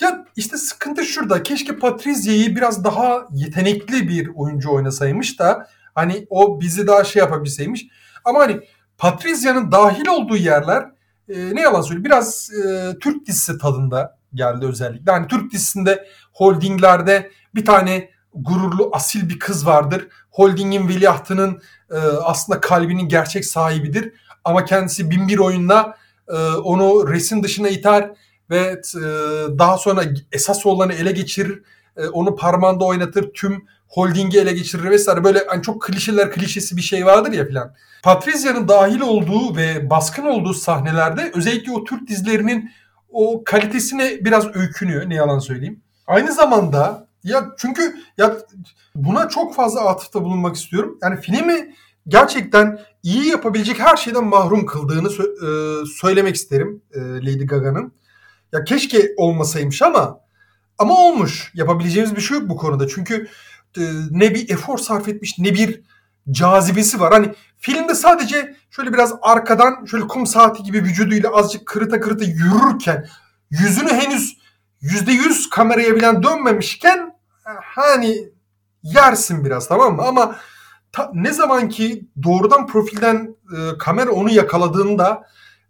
Ya 0.00 0.24
işte 0.36 0.56
sıkıntı 0.56 1.04
şurada. 1.04 1.42
Keşke 1.42 1.76
Patrizia'yı 1.76 2.56
biraz 2.56 2.84
daha 2.84 3.28
yetenekli 3.32 4.08
bir 4.08 4.30
oyuncu 4.34 4.72
oynasaymış 4.72 5.38
da 5.38 5.68
hani 5.94 6.26
o 6.30 6.60
bizi 6.60 6.86
daha 6.86 7.04
şey 7.04 7.20
yapabilseymiş. 7.20 7.86
Ama 8.24 8.38
hani 8.40 8.60
Patrizia'nın 8.98 9.72
dahil 9.72 10.06
olduğu 10.06 10.36
yerler 10.36 10.82
e, 11.28 11.54
ne 11.54 11.60
yalan 11.60 11.80
söyleyeyim 11.80 12.04
biraz 12.04 12.50
e, 12.50 12.92
Türk 13.00 13.26
dizisi 13.26 13.58
tadında 13.58 14.18
geldi 14.34 14.66
özellikle. 14.66 15.12
Hani 15.12 15.26
Türk 15.26 15.52
dizisinde 15.52 16.06
holdinglerde 16.32 17.30
bir 17.54 17.64
tane 17.64 18.10
gururlu 18.36 18.90
asil 18.92 19.28
bir 19.28 19.38
kız 19.38 19.66
vardır. 19.66 20.08
Holdingin 20.30 20.88
veliahtının 20.88 21.62
e, 21.90 21.96
aslında 22.24 22.60
kalbinin 22.60 23.08
gerçek 23.08 23.44
sahibidir. 23.44 24.12
Ama 24.44 24.64
kendisi 24.64 25.10
bin 25.10 25.28
bir 25.28 25.38
oyunla 25.38 25.96
e, 26.28 26.36
onu 26.48 27.08
resim 27.08 27.42
dışına 27.42 27.68
iter 27.68 28.10
ve 28.50 28.80
e, 28.96 29.02
daha 29.58 29.78
sonra 29.78 30.02
esas 30.32 30.66
olanı 30.66 30.92
ele 30.92 31.12
geçirir. 31.12 31.62
E, 31.96 32.06
onu 32.06 32.36
parmağında 32.36 32.84
oynatır. 32.84 33.32
Tüm 33.34 33.66
holdingi 33.88 34.40
ele 34.40 34.52
geçirir 34.52 34.90
vesaire. 34.90 35.24
Böyle 35.24 35.44
hani 35.48 35.62
çok 35.62 35.82
klişeler 35.82 36.32
klişesi 36.32 36.76
bir 36.76 36.82
şey 36.82 37.06
vardır 37.06 37.32
ya 37.32 37.46
filan. 37.46 37.74
Patrizia'nın 38.02 38.68
dahil 38.68 39.00
olduğu 39.00 39.56
ve 39.56 39.90
baskın 39.90 40.26
olduğu 40.26 40.54
sahnelerde 40.54 41.32
özellikle 41.34 41.72
o 41.72 41.84
Türk 41.84 42.08
dizilerinin 42.08 42.70
o 43.08 43.44
kalitesine 43.44 44.18
biraz 44.20 44.56
öykünüyor 44.56 45.10
ne 45.10 45.14
yalan 45.14 45.38
söyleyeyim. 45.38 45.80
Aynı 46.06 46.32
zamanda 46.32 47.05
Ya 47.26 47.54
çünkü 47.58 47.96
ya 48.18 48.36
buna 48.94 49.28
çok 49.28 49.54
fazla 49.54 49.80
atıfta 49.80 50.24
bulunmak 50.24 50.56
istiyorum. 50.56 50.98
Yani 51.02 51.20
filmi 51.20 51.74
gerçekten 52.08 52.80
iyi 53.02 53.28
yapabilecek 53.28 53.78
her 53.80 53.96
şeyden 53.96 54.24
mahrum 54.24 54.66
kıldığını 54.66 55.08
sö- 55.08 55.82
e, 55.82 55.86
söylemek 55.86 56.36
isterim 56.36 56.82
e, 56.94 57.00
Lady 57.00 57.44
Gaga'nın. 57.46 57.92
Ya 58.52 58.64
keşke 58.64 59.14
olmasaymış 59.16 59.82
ama 59.82 60.20
ama 60.78 60.94
olmuş. 60.94 61.52
Yapabileceğimiz 61.54 62.16
bir 62.16 62.20
şey 62.20 62.38
yok 62.38 62.48
bu 62.48 62.56
konuda. 62.56 62.88
Çünkü 62.88 63.28
e, 63.78 63.82
ne 64.10 64.34
bir 64.34 64.50
efor 64.50 64.78
sarf 64.78 65.08
etmiş 65.08 65.38
ne 65.38 65.54
bir 65.54 65.82
cazibesi 66.30 67.00
var. 67.00 67.12
Hani 67.12 67.34
filmde 67.58 67.94
sadece 67.94 68.56
şöyle 68.70 68.92
biraz 68.92 69.14
arkadan 69.22 69.84
şöyle 69.84 70.06
kum 70.06 70.26
saati 70.26 70.62
gibi 70.62 70.82
vücuduyla 70.82 71.30
azıcık 71.30 71.66
kırıta 71.66 72.00
kırıta 72.00 72.24
yürürken 72.24 73.08
yüzünü 73.50 73.92
henüz 73.92 74.36
yüzde 74.80 75.12
yüz 75.12 75.50
kameraya 75.50 75.96
bilen 75.96 76.22
dönmemişken 76.22 77.15
hani 77.64 78.28
yersin 78.82 79.44
biraz 79.44 79.68
tamam 79.68 79.96
mı? 79.96 80.02
Ama 80.02 80.36
ta, 80.92 81.10
ne 81.14 81.32
zaman 81.32 81.68
ki 81.68 82.08
doğrudan 82.22 82.66
profilden 82.66 83.36
e, 83.56 83.78
kamera 83.78 84.10
onu 84.10 84.30
yakaladığında 84.30 85.22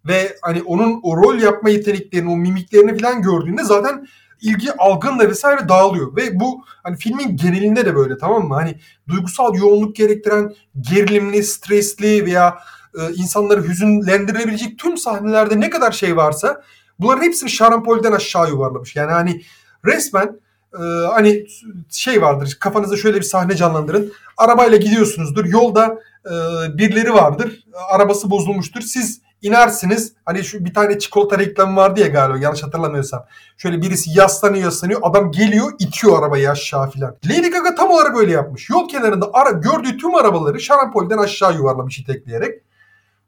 ve 0.05 0.37
hani 0.43 0.63
onun 0.63 1.01
o 1.03 1.17
rol 1.17 1.39
yapma 1.39 1.71
yeteneklerini, 1.71 2.31
o 2.31 2.37
mimiklerini 2.37 2.99
falan 2.99 3.23
gördüğünde 3.23 3.65
zaten 3.65 4.07
ilgi 4.41 4.73
algınla 4.73 5.29
vesaire 5.29 5.69
dağılıyor. 5.69 6.17
Ve 6.17 6.41
bu 6.41 6.65
hani 6.83 6.97
filmin 6.97 7.37
genelinde 7.37 7.87
de 7.87 7.97
böyle 7.97 8.19
tamam 8.19 8.49
mı? 8.49 8.55
Hani 8.55 8.81
duygusal 9.09 9.55
yoğunluk 9.55 9.97
gerektiren 9.97 10.55
gerilimli, 10.81 11.43
stresli 11.43 12.27
veya 12.27 12.59
e, 12.99 13.13
insanları 13.15 13.69
hüzünlendirebilecek 13.69 14.79
tüm 14.79 14.97
sahnelerde 14.97 15.61
ne 15.61 15.71
kadar 15.71 15.93
şey 15.93 16.17
varsa 16.17 16.63
bunların 16.99 17.23
hepsini 17.23 17.51
şarampolden 17.51 18.13
aşağı 18.13 18.49
yuvarlamış. 18.49 18.97
Yani 18.97 19.13
hani 19.13 19.43
resmen 19.85 20.41
e, 20.81 21.07
hani 21.07 21.47
şey 21.91 22.23
vardır 22.23 22.57
kafanızda 22.61 22.97
şöyle 22.97 23.17
bir 23.17 23.23
sahne 23.23 23.57
canlandırın. 23.57 24.13
Arabayla 24.37 24.77
gidiyorsunuzdur. 24.77 25.45
Yolda 25.45 25.99
e, 26.27 26.33
birileri 26.79 27.15
vardır. 27.15 27.65
Arabası 27.91 28.31
bozulmuştur. 28.31 28.81
Siz 28.81 29.21
inersiniz. 29.43 30.13
Hani 30.25 30.45
şu 30.45 30.65
bir 30.65 30.75
tane 30.75 30.99
çikolata 30.99 31.39
reklamı 31.39 31.77
vardı 31.77 32.01
ya 32.01 32.07
galiba 32.07 32.39
yanlış 32.39 32.63
hatırlamıyorsam. 32.63 33.27
Şöyle 33.57 33.83
birisi 33.83 34.19
yaslanıyor 34.19 34.65
yaslanıyor. 34.65 35.01
Adam 35.03 35.33
geliyor 35.33 35.73
itiyor 35.79 36.19
arabayı 36.19 36.51
aşağı 36.51 36.91
filan. 36.91 37.17
Lady 37.27 37.51
Gaga 37.51 37.75
tam 37.75 37.91
olarak 37.91 38.17
öyle 38.17 38.33
yapmış. 38.33 38.71
Yol 38.71 38.89
kenarında 38.89 39.31
ara, 39.33 39.51
gördüğü 39.51 39.97
tüm 39.97 40.15
arabaları 40.15 40.61
şarampolden 40.61 41.19
aşağı 41.19 41.55
yuvarlamış 41.55 41.99
itekleyerek. 41.99 42.66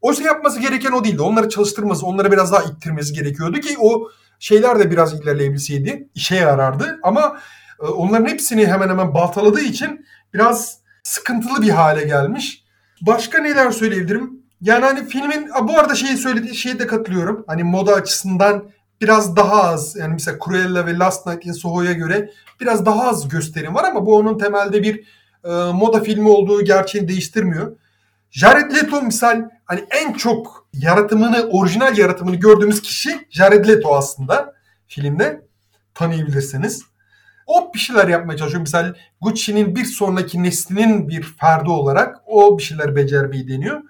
Oysa 0.01 0.23
yapması 0.23 0.61
gereken 0.61 0.93
o 0.93 1.05
değildi. 1.05 1.23
Onları 1.23 1.49
çalıştırması, 1.49 2.07
onları 2.07 2.33
biraz 2.33 2.53
daha 2.53 2.63
ittirmesi 2.63 3.13
gerekiyordu 3.13 3.61
ki 3.61 3.77
o 3.81 4.09
şeyler 4.39 4.79
de 4.79 4.91
biraz 4.91 5.21
ilerleyebilseydi 5.21 6.09
işe 6.15 6.37
yarardı. 6.37 6.99
Ama 7.03 7.39
e, 7.83 7.87
onların 7.87 8.27
hepsini 8.27 8.67
hemen 8.67 8.89
hemen 8.89 9.15
baltaladığı 9.15 9.61
için 9.61 10.07
biraz 10.35 10.79
sıkıntılı 11.03 11.63
bir 11.63 11.71
hale 11.71 12.05
gelmiş. 12.05 12.65
Başka 13.01 13.39
neler 13.39 13.71
söyleyebilirim? 13.71 14.43
Yani 14.61 14.85
hani 14.85 15.09
filmin 15.09 15.51
bu 15.63 15.79
arada 15.79 15.95
şeyi 15.95 16.17
söylediği 16.17 16.55
şeye 16.55 16.79
de 16.79 16.87
katılıyorum. 16.87 17.45
Hani 17.47 17.65
moda 17.65 17.95
açısından 17.95 18.65
biraz 19.01 19.37
daha 19.37 19.63
az 19.63 19.97
yani 19.97 20.13
mesela 20.13 20.39
Cruella 20.45 20.87
ve 20.87 20.99
Last 20.99 21.27
Night 21.27 21.47
in 21.47 21.53
Soho'ya 21.53 21.93
göre 21.93 22.31
biraz 22.61 22.87
daha 22.87 23.09
az 23.09 23.29
gösterim 23.29 23.75
var 23.75 23.85
ama 23.85 24.07
bu 24.07 24.17
onun 24.17 24.39
temelde 24.39 24.83
bir 24.83 25.05
e, 25.45 25.73
moda 25.73 26.01
filmi 26.01 26.29
olduğu 26.29 26.65
gerçeğini 26.65 27.09
değiştirmiyor. 27.09 27.77
Jared 28.31 28.75
Leto 28.75 29.03
misal 29.03 29.49
hani 29.69 29.85
en 29.91 30.13
çok 30.13 30.69
yaratımını, 30.73 31.49
orijinal 31.51 31.99
yaratımını 31.99 32.37
gördüğümüz 32.37 32.83
kişi 32.83 33.27
Jared 33.31 33.69
Leto 33.69 33.97
aslında 33.97 34.55
filmde 34.87 35.47
tanıyabilirsiniz. 35.95 36.83
O 37.47 37.75
bir 37.75 37.79
şeyler 37.79 38.09
yapmaya 38.09 38.37
çalışıyor. 38.37 38.61
Misal 38.61 38.95
Gucci'nin 39.21 39.77
bir 39.77 39.85
sonraki 39.85 40.43
neslinin 40.43 41.09
bir 41.09 41.23
ferdi 41.23 41.71
olarak 41.71 42.17
o 42.27 42.59
bir 42.59 42.63
şeyler 42.63 42.97
becermeyi 42.97 43.49
deniyor. 43.49 43.83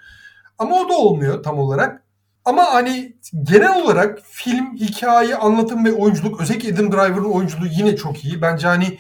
Ama 0.58 0.76
o 0.76 0.88
da 0.88 0.92
olmuyor 0.92 1.42
tam 1.42 1.58
olarak. 1.58 2.02
Ama 2.44 2.64
hani 2.74 3.16
genel 3.42 3.82
olarak 3.82 4.18
film, 4.24 4.76
hikaye, 4.76 5.36
anlatım 5.36 5.84
ve 5.84 5.92
oyunculuk 5.92 6.40
özellikle 6.40 6.74
Adam 6.74 6.92
Driver'ın 6.92 7.32
oyunculuğu 7.32 7.66
yine 7.66 7.96
çok 7.96 8.24
iyi. 8.24 8.42
Bence 8.42 8.66
hani 8.66 8.98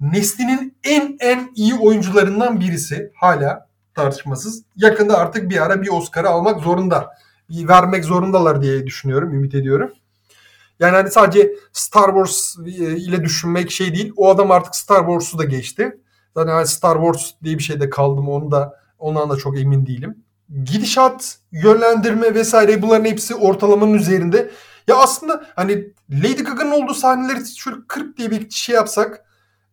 neslinin 0.00 0.78
en 0.84 1.16
en 1.20 1.50
iyi 1.54 1.74
oyuncularından 1.74 2.60
birisi 2.60 3.12
hala 3.14 3.67
tartışmasız. 4.02 4.62
Yakında 4.76 5.18
artık 5.18 5.50
bir 5.50 5.62
ara 5.62 5.82
bir 5.82 5.88
Oscar'ı 5.88 6.28
almak 6.28 6.60
zorunda. 6.60 7.10
Bir 7.50 7.68
vermek 7.68 8.04
zorundalar 8.04 8.62
diye 8.62 8.86
düşünüyorum, 8.86 9.34
ümit 9.34 9.54
ediyorum. 9.54 9.92
Yani 10.80 10.96
hani 10.96 11.10
sadece 11.10 11.52
Star 11.72 12.06
Wars 12.06 12.56
e, 12.66 12.96
ile 12.96 13.24
düşünmek 13.24 13.70
şey 13.70 13.94
değil. 13.94 14.12
O 14.16 14.30
adam 14.30 14.50
artık 14.50 14.76
Star 14.76 15.00
Wars'u 15.00 15.38
da 15.38 15.44
geçti. 15.44 15.98
Zaten 16.34 16.52
hani 16.52 16.66
Star 16.66 16.96
Wars 16.96 17.30
diye 17.44 17.58
bir 17.58 17.62
şeyde 17.62 17.90
kaldım 17.90 18.28
onu 18.28 18.50
da 18.50 18.80
ondan 18.98 19.30
da 19.30 19.36
çok 19.36 19.58
emin 19.58 19.86
değilim 19.86 20.24
gidişat, 20.64 21.38
yönlendirme 21.52 22.34
vesaire 22.34 22.82
bunların 22.82 23.04
hepsi 23.04 23.34
ortalamanın 23.34 23.94
üzerinde. 23.94 24.50
Ya 24.88 24.96
aslında 24.96 25.46
hani 25.56 25.88
Lady 26.10 26.42
Gaga'nın 26.42 26.70
olduğu 26.70 26.94
sahneleri 26.94 27.56
şöyle 27.56 27.76
40 27.88 28.16
diye 28.16 28.30
bir 28.30 28.50
şey 28.50 28.74
yapsak 28.74 29.24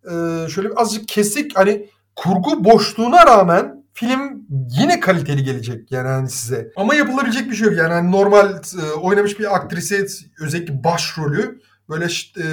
e, 0.04 0.12
şöyle 0.50 0.70
azıcık 0.76 1.08
kesik 1.08 1.58
hani 1.58 1.90
kurgu 2.16 2.64
boşluğuna 2.64 3.26
rağmen 3.26 3.85
film 3.96 4.48
yine 4.80 5.00
kaliteli 5.00 5.44
gelecek 5.44 5.92
yani 5.92 6.08
hani 6.08 6.30
size. 6.30 6.72
Ama 6.76 6.96
yapılabilecek 6.96 7.50
bir 7.50 7.56
şey 7.56 7.68
yok. 7.68 7.78
Yani 7.78 7.94
hani 7.94 8.12
normal 8.12 8.50
e, 8.54 8.92
oynamış 8.92 9.40
bir 9.40 9.56
aktrisi 9.56 10.08
özellikle 10.42 10.84
başrolü 10.84 11.60
böyle 11.90 12.06
e, 12.06 12.46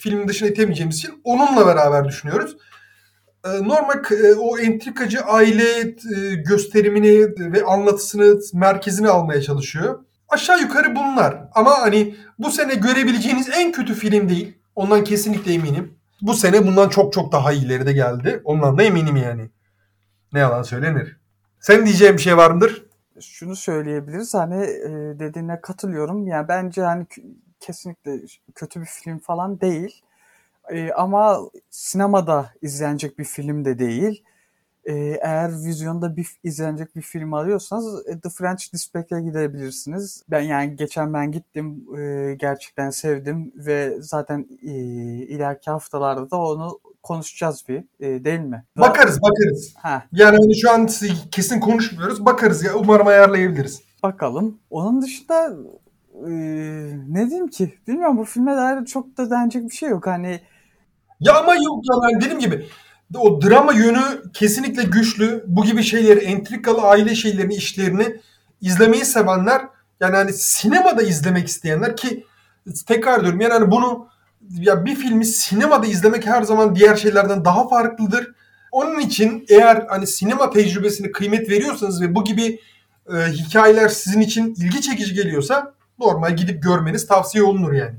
filmin 0.00 0.28
dışına 0.28 0.48
itemeyeceğimiz 0.48 0.96
için 0.96 1.20
onunla 1.24 1.66
beraber 1.66 2.08
düşünüyoruz. 2.08 2.56
Ee, 3.44 3.48
normal 3.48 4.04
e, 4.24 4.34
o 4.34 4.58
entrikacı 4.58 5.20
aile 5.20 5.80
e, 5.80 6.34
gösterimini 6.34 7.28
ve 7.38 7.64
anlatısını 7.64 8.40
merkezine 8.54 9.08
almaya 9.08 9.42
çalışıyor. 9.42 10.04
Aşağı 10.28 10.60
yukarı 10.60 10.96
bunlar. 10.96 11.44
Ama 11.54 11.80
hani 11.80 12.14
bu 12.38 12.50
sene 12.50 12.74
görebileceğiniz 12.74 13.48
en 13.48 13.72
kötü 13.72 13.94
film 13.94 14.28
değil. 14.28 14.54
Ondan 14.76 15.04
kesinlikle 15.04 15.52
eminim. 15.52 15.94
Bu 16.22 16.34
sene 16.34 16.66
bundan 16.66 16.88
çok 16.88 17.12
çok 17.12 17.32
daha 17.32 17.52
iyileri 17.52 17.86
de 17.86 17.92
geldi. 17.92 18.40
Ondan 18.44 18.78
da 18.78 18.82
eminim 18.82 19.16
yani. 19.16 19.50
Ne 20.32 20.38
yalan 20.38 20.62
söylenir. 20.62 21.16
Sen 21.60 21.86
diyeceğin 21.86 22.14
bir 22.14 22.22
şey 22.22 22.36
var 22.36 22.50
mıdır? 22.50 22.86
Şunu 23.20 23.56
söyleyebiliriz. 23.56 24.34
Hani 24.34 24.64
e, 24.64 24.90
dediğine 25.18 25.60
katılıyorum. 25.60 26.26
Yani 26.26 26.48
bence 26.48 26.82
hani 26.82 27.06
kesinlikle 27.60 28.20
kötü 28.54 28.80
bir 28.80 28.86
film 28.86 29.18
falan 29.18 29.60
değil. 29.60 30.02
E, 30.70 30.92
ama 30.92 31.38
sinemada 31.70 32.52
izlenecek 32.62 33.18
bir 33.18 33.24
film 33.24 33.64
de 33.64 33.78
değil. 33.78 34.24
E, 34.84 34.94
eğer 35.22 35.50
vizyonda 35.50 36.16
bir 36.16 36.28
izlenecek 36.44 36.96
bir 36.96 37.02
film 37.02 37.34
arıyorsanız 37.34 38.04
The 38.04 38.28
French 38.28 38.72
Dispatch'e 38.72 39.20
gidebilirsiniz. 39.20 40.22
Ben 40.30 40.40
yani 40.40 40.76
geçen 40.76 41.14
ben 41.14 41.32
gittim 41.32 41.86
gerçekten 42.38 42.90
sevdim 42.90 43.52
ve 43.54 43.96
zaten 44.00 44.42
ileriki 45.28 45.70
haftalarda 45.70 46.30
da 46.30 46.36
onu 46.36 46.80
konuşacağız 47.02 47.64
bir 47.68 47.84
e, 48.00 48.24
değil 48.24 48.40
mi? 48.40 48.64
Bakarız 48.76 49.22
bakarız. 49.22 49.74
Ha. 49.76 50.02
Yani 50.12 50.36
hani 50.36 50.56
şu 50.56 50.70
an 50.70 50.88
kesin 51.30 51.60
konuşmuyoruz. 51.60 52.24
Bakarız 52.24 52.64
ya 52.64 52.74
umarım 52.74 53.06
ayarlayabiliriz. 53.06 53.82
Bakalım. 54.02 54.58
Onun 54.70 55.02
dışında 55.02 55.56
e, 56.14 56.30
ne 57.08 57.26
diyeyim 57.26 57.48
ki? 57.48 57.78
Bilmiyorum 57.88 58.18
bu 58.18 58.24
filme 58.24 58.56
dair 58.56 58.84
çok 58.84 59.16
da 59.16 59.30
denecek 59.30 59.64
bir 59.64 59.74
şey 59.74 59.88
yok. 59.88 60.06
Hani 60.06 60.40
ya 61.20 61.38
ama 61.38 61.54
yok 61.54 61.84
ya 61.90 61.96
ben 62.02 62.20
dediğim 62.20 62.38
gibi 62.38 62.66
o 63.18 63.42
drama 63.42 63.72
yönü 63.72 64.32
kesinlikle 64.32 64.82
güçlü. 64.82 65.44
Bu 65.46 65.64
gibi 65.64 65.82
şeyleri, 65.82 66.20
entrikalı 66.20 66.82
aile 66.82 67.14
şeylerini, 67.14 67.54
işlerini 67.54 68.20
izlemeyi 68.60 69.04
sevenler 69.04 69.62
yani 70.00 70.16
hani 70.16 70.32
sinemada 70.32 71.02
izlemek 71.02 71.48
isteyenler 71.48 71.96
ki 71.96 72.24
tekrar 72.86 73.22
diyorum 73.22 73.40
yani 73.40 73.52
hani 73.52 73.70
bunu 73.70 74.08
ya 74.48 74.84
bir 74.84 74.94
filmi 74.94 75.24
sinemada 75.24 75.86
izlemek 75.86 76.26
her 76.26 76.42
zaman 76.42 76.74
diğer 76.74 76.96
şeylerden 76.96 77.44
daha 77.44 77.68
farklıdır. 77.68 78.34
Onun 78.72 79.00
için 79.00 79.44
eğer 79.48 79.86
hani 79.88 80.06
sinema 80.06 80.50
tecrübesini 80.50 81.12
kıymet 81.12 81.50
veriyorsanız 81.50 82.02
ve 82.02 82.14
bu 82.14 82.24
gibi 82.24 82.60
e, 83.12 83.16
hikayeler 83.16 83.88
sizin 83.88 84.20
için 84.20 84.54
ilgi 84.54 84.80
çekici 84.80 85.14
geliyorsa 85.14 85.74
normal 85.98 86.36
gidip 86.36 86.62
görmeniz 86.62 87.06
tavsiye 87.06 87.44
olunur 87.44 87.72
yani. 87.72 87.96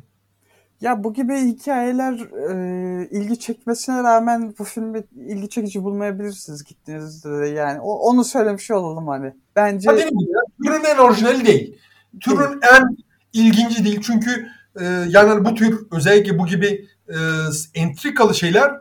Ya 0.81 1.03
bu 1.03 1.13
gibi 1.13 1.37
hikayeler 1.37 2.13
e, 2.49 3.09
ilgi 3.11 3.39
çekmesine 3.39 4.03
rağmen 4.03 4.53
bu 4.59 4.63
filmi 4.63 5.03
ilgi 5.15 5.49
çekici 5.49 5.83
bulmayabilirsiniz 5.83 6.63
gittiğinizde 6.63 7.39
de 7.39 7.47
yani. 7.47 7.79
O, 7.79 7.93
onu 7.93 8.23
söylemiş 8.23 8.71
olalım 8.71 9.07
hani. 9.07 9.33
Bence... 9.55 9.89
Ha, 9.89 9.95
benim 9.95 10.19
ya, 10.19 10.41
türün 10.63 10.83
en 10.83 10.97
orijinali 10.97 11.45
değil. 11.45 11.77
Türün 12.19 12.59
en 12.73 12.97
ilginci 13.33 13.85
değil. 13.85 14.01
Çünkü 14.01 14.47
e, 14.79 14.85
yani 15.07 15.45
bu 15.45 15.55
tür 15.55 15.79
özellikle 15.91 16.39
bu 16.39 16.45
gibi 16.45 16.87
e, 17.09 17.17
entrikalı 17.73 18.35
şeyler 18.35 18.71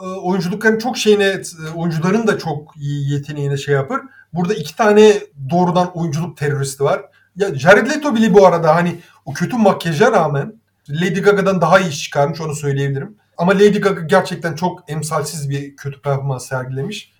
e, 0.00 0.04
oyunculukların 0.04 0.78
çok 0.78 0.98
şeyine 0.98 1.24
e, 1.24 1.42
oyuncuların 1.74 2.26
da 2.26 2.38
çok 2.38 2.74
yeteneğine 2.80 3.56
şey 3.56 3.74
yapar. 3.74 4.00
Burada 4.32 4.54
iki 4.54 4.76
tane 4.76 5.14
doğrudan 5.50 5.98
oyunculuk 5.98 6.36
teröristi 6.36 6.84
var. 6.84 7.02
Ya 7.36 7.54
Jared 7.54 7.90
Leto 7.90 8.14
bile 8.14 8.34
bu 8.34 8.46
arada 8.46 8.74
hani 8.74 8.98
o 9.24 9.32
kötü 9.32 9.56
makyaja 9.56 10.12
rağmen 10.12 10.54
Lady 10.90 11.20
Gaga'dan 11.20 11.60
daha 11.60 11.80
iyi 11.80 11.92
çıkarmış 11.92 12.40
onu 12.40 12.54
söyleyebilirim. 12.54 13.16
Ama 13.38 13.54
Lady 13.54 13.78
Gaga 13.78 14.00
gerçekten 14.00 14.54
çok 14.54 14.90
emsalsiz 14.90 15.50
bir 15.50 15.76
kötü 15.76 16.02
performans 16.02 16.48
sergilemiş. 16.48 17.12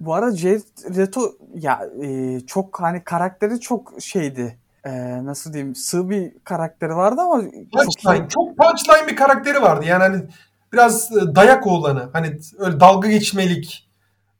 Bu 0.00 0.14
arada 0.14 0.36
Jared 0.36 0.96
Leto 0.96 1.32
ya 1.54 1.80
e, 2.02 2.40
çok 2.40 2.80
hani 2.80 3.04
karakteri 3.04 3.60
çok 3.60 3.94
şeydi. 4.00 4.58
E, 4.84 4.90
nasıl 5.24 5.52
diyeyim 5.52 5.74
sığ 5.74 6.10
bir 6.10 6.32
karakteri 6.44 6.96
vardı 6.96 7.20
ama 7.20 7.42
çok 7.42 7.84
Punchline, 7.84 8.28
çok 8.28 8.56
punchline 8.56 9.08
bir 9.08 9.16
karakteri 9.16 9.62
vardı. 9.62 9.84
Yani 9.86 10.02
hani 10.02 10.22
biraz 10.72 11.16
e, 11.16 11.34
dayak 11.34 11.66
oğlanı. 11.66 12.10
Hani 12.12 12.36
öyle 12.58 12.80
dalga 12.80 13.08
geçmelik. 13.08 13.90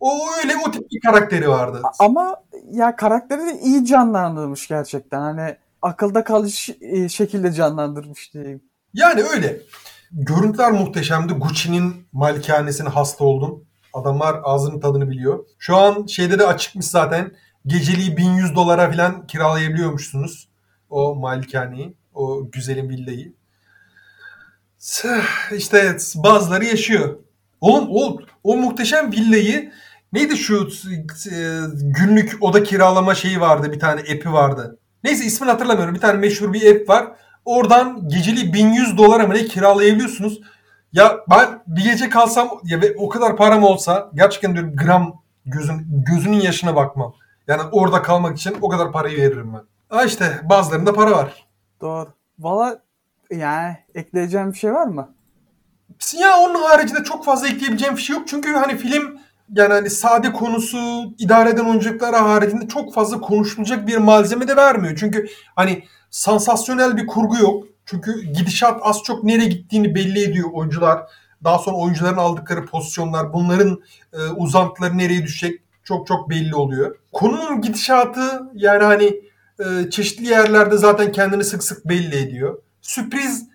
O 0.01 0.19
öyle 0.43 0.53
o 0.67 0.71
tip 0.71 0.91
bir 0.91 1.01
karakteri 1.01 1.49
vardı. 1.49 1.83
ama 1.99 2.37
ya 2.73 2.97
karakteri 2.97 3.41
de 3.41 3.61
iyi 3.61 3.87
canlandırmış 3.87 4.69
gerçekten. 4.69 5.21
Hani 5.21 5.57
akılda 5.83 6.25
kalış 6.25 6.71
e, 6.81 7.09
şekilde 7.09 7.53
canlandırmış 7.53 8.35
diyeyim. 8.35 8.63
Yani 8.95 9.23
öyle. 9.23 9.61
Görüntüler 10.13 10.73
muhteşemdi. 10.73 11.33
Gucci'nin 11.33 12.07
malikanesine 12.13 12.89
hasta 12.89 13.25
oldum. 13.25 13.65
Adamlar 13.93 14.41
ağzının 14.43 14.81
tadını 14.81 15.11
biliyor. 15.11 15.47
Şu 15.59 15.77
an 15.77 16.07
şeyde 16.07 16.39
de 16.39 16.47
açıkmış 16.47 16.87
zaten. 16.87 17.33
Geceliği 17.67 18.17
1100 18.17 18.55
dolara 18.55 18.91
falan 18.91 19.27
kiralayabiliyormuşsunuz. 19.27 20.49
O 20.91 21.15
malikaneyi. 21.15 21.95
O 22.15 22.51
güzelim 22.51 22.89
villayı. 22.89 23.33
İşte 25.57 25.97
bazıları 26.15 26.65
yaşıyor. 26.65 27.17
Oğlum 27.61 27.89
o, 27.91 28.19
o 28.45 28.57
muhteşem 28.57 29.13
villayı 29.13 29.73
neydi 30.13 30.37
şu 30.37 30.69
e, 31.33 31.39
günlük 31.73 32.37
oda 32.41 32.63
kiralama 32.63 33.15
şeyi 33.15 33.41
vardı 33.41 33.73
bir 33.73 33.81
tane 33.81 34.01
app'i 34.01 34.33
vardı. 34.33 34.79
Neyse 35.05 35.25
ismini 35.25 35.51
hatırlamıyorum. 35.51 35.95
Bir 35.95 36.01
tane 36.01 36.19
meşhur 36.19 36.53
bir 36.53 36.77
app 36.77 36.89
var. 36.89 37.09
Oradan 37.45 38.09
geceli 38.09 38.53
1100 38.53 38.99
dolara 38.99 39.27
mı 39.27 39.35
ne 39.35 39.45
kiralayabiliyorsunuz. 39.45 40.41
Ya 40.93 41.17
ben 41.31 41.63
bir 41.67 41.85
gece 41.85 42.09
kalsam 42.09 42.51
ya 42.65 42.81
ve 42.81 42.95
o 42.99 43.09
kadar 43.09 43.37
param 43.37 43.65
olsa 43.65 44.11
gerçekten 44.15 44.55
diyorum 44.55 44.77
gram 44.77 45.23
gözün 45.47 46.05
gözünün 46.07 46.41
yaşına 46.41 46.77
bakmam. 46.77 47.15
Yani 47.51 47.63
orada 47.73 48.03
kalmak 48.03 48.39
için 48.39 48.57
o 48.61 48.69
kadar 48.69 48.93
parayı 48.93 49.19
veririm 49.19 49.55
ben. 49.55 49.63
Ha 49.97 50.05
işte 50.05 50.41
bazılarında 50.43 50.93
para 50.93 51.11
var. 51.11 51.47
Doğru. 51.81 52.09
Valla 52.39 52.83
yani 53.31 53.77
ekleyeceğim 53.95 54.53
bir 54.53 54.59
şey 54.59 54.73
var 54.73 54.87
mı? 54.87 55.15
Ya 56.21 56.39
onun 56.39 56.63
haricinde 56.63 57.05
çok 57.05 57.25
fazla 57.25 57.49
ekleyebileceğim 57.49 57.97
bir 57.97 58.03
şey 58.03 58.17
yok. 58.17 58.29
Çünkü 58.29 58.53
hani 58.53 58.77
film 58.77 59.19
yani 59.55 59.73
hani 59.73 59.91
sade 59.91 60.33
konusu, 60.33 60.79
idare 61.19 61.51
eden 61.51 61.65
oyunculuklar 61.65 62.15
haricinde 62.15 62.69
çok 62.69 62.95
fazla 62.95 63.21
konuşulacak 63.21 63.87
bir 63.87 63.97
malzeme 63.97 64.49
de 64.49 64.57
vermiyor. 64.57 64.97
Çünkü 65.01 65.27
hani 65.57 65.85
sansasyonel 66.11 66.97
bir 66.97 67.07
kurgu 67.07 67.37
yok. 67.37 67.65
Çünkü 67.87 68.23
gidişat 68.23 68.81
az 68.83 69.03
çok 69.03 69.25
nereye 69.25 69.49
gittiğini 69.49 69.95
belli 69.95 70.25
ediyor 70.25 70.49
oyuncular. 70.53 71.03
Daha 71.45 71.59
sonra 71.59 71.77
oyuncuların 71.77 72.17
aldıkları 72.17 72.67
pozisyonlar, 72.67 73.33
bunların 73.33 73.81
e, 74.13 74.19
uzantıları 74.37 74.99
nereye 74.99 75.23
düşecek 75.23 75.61
çok 75.91 76.07
çok 76.07 76.31
belli 76.31 76.55
oluyor. 76.55 76.97
Konunun 77.13 77.61
gidişatı 77.61 78.43
yani 78.55 78.85
hani 78.85 79.21
e, 79.59 79.91
çeşitli 79.91 80.27
yerlerde 80.27 80.77
zaten 80.77 81.13
kendini 81.13 81.45
sık 81.45 81.65
sık 81.65 81.89
belli 81.89 82.17
ediyor. 82.17 82.63
Sürpriz 82.81 83.47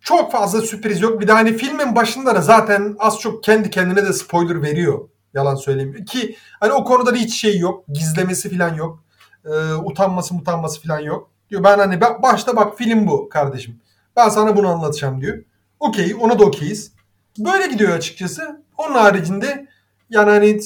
çok 0.00 0.32
fazla 0.32 0.60
sürpriz 0.60 1.00
yok. 1.00 1.20
Bir 1.20 1.28
de 1.28 1.32
hani 1.32 1.56
filmin 1.56 1.96
başında 1.96 2.34
da 2.34 2.40
zaten 2.40 2.96
az 2.98 3.20
çok 3.20 3.44
kendi 3.44 3.70
kendine 3.70 4.04
de 4.04 4.12
spoiler 4.12 4.62
veriyor. 4.62 5.08
Yalan 5.34 5.54
söyleyeyim. 5.54 6.04
Ki 6.04 6.36
hani 6.60 6.72
o 6.72 6.84
konuda 6.84 7.14
da 7.14 7.18
hiç 7.18 7.40
şey 7.40 7.58
yok. 7.58 7.84
Gizlemesi 7.88 8.56
falan 8.56 8.74
yok. 8.74 9.04
E, 9.44 9.74
utanması 9.74 10.34
utanması 10.34 10.82
falan 10.82 11.00
yok. 11.00 11.30
Diyor 11.50 11.64
ben 11.64 11.78
hani 11.78 12.00
başta 12.00 12.56
bak 12.56 12.78
film 12.78 13.06
bu 13.06 13.28
kardeşim. 13.28 13.80
Ben 14.16 14.28
sana 14.28 14.56
bunu 14.56 14.68
anlatacağım 14.68 15.20
diyor. 15.20 15.38
Okey 15.80 16.16
ona 16.20 16.38
da 16.38 16.44
okeyiz. 16.44 16.92
Böyle 17.38 17.66
gidiyor 17.66 17.92
açıkçası. 17.92 18.62
Onun 18.78 18.94
haricinde 18.94 19.66
yani 20.10 20.30
hani 20.30 20.60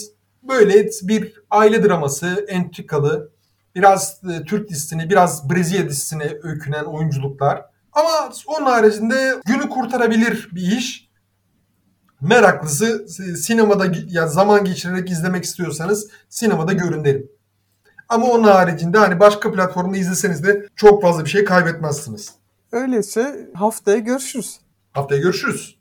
böyle 0.49 0.89
bir 1.03 1.35
aile 1.51 1.85
draması, 1.85 2.47
entrikalı, 2.49 3.31
biraz 3.75 4.21
e, 4.25 4.45
Türk 4.45 4.69
dizisine, 4.69 5.11
biraz 5.11 5.51
Brezilya 5.51 5.89
dizisine 5.89 6.39
öykünen 6.43 6.85
oyunculuklar. 6.85 7.65
Ama 7.93 8.31
onun 8.47 8.67
haricinde 8.67 9.41
günü 9.47 9.69
kurtarabilir 9.69 10.49
bir 10.53 10.77
iş. 10.79 11.07
Meraklısı 12.21 13.09
sinemada 13.37 13.87
ya 14.09 14.27
zaman 14.29 14.65
geçirerek 14.65 15.11
izlemek 15.11 15.45
istiyorsanız 15.45 16.11
sinemada 16.29 16.73
görün 16.73 17.05
derim. 17.05 17.31
Ama 18.09 18.27
onun 18.27 18.45
haricinde 18.45 18.99
hani 18.99 19.21
başka 19.21 19.53
platformda 19.53 19.97
izleseniz 19.97 20.45
de 20.45 20.67
çok 20.77 21.03
fazla 21.03 21.25
bir 21.25 21.31
şey 21.31 21.45
kaybetmezsiniz. 21.45 22.35
Öyleyse 22.73 23.51
haftaya 23.55 23.99
görüşürüz. 23.99 24.61
Haftaya 24.93 25.21
görüşürüz. 25.21 25.76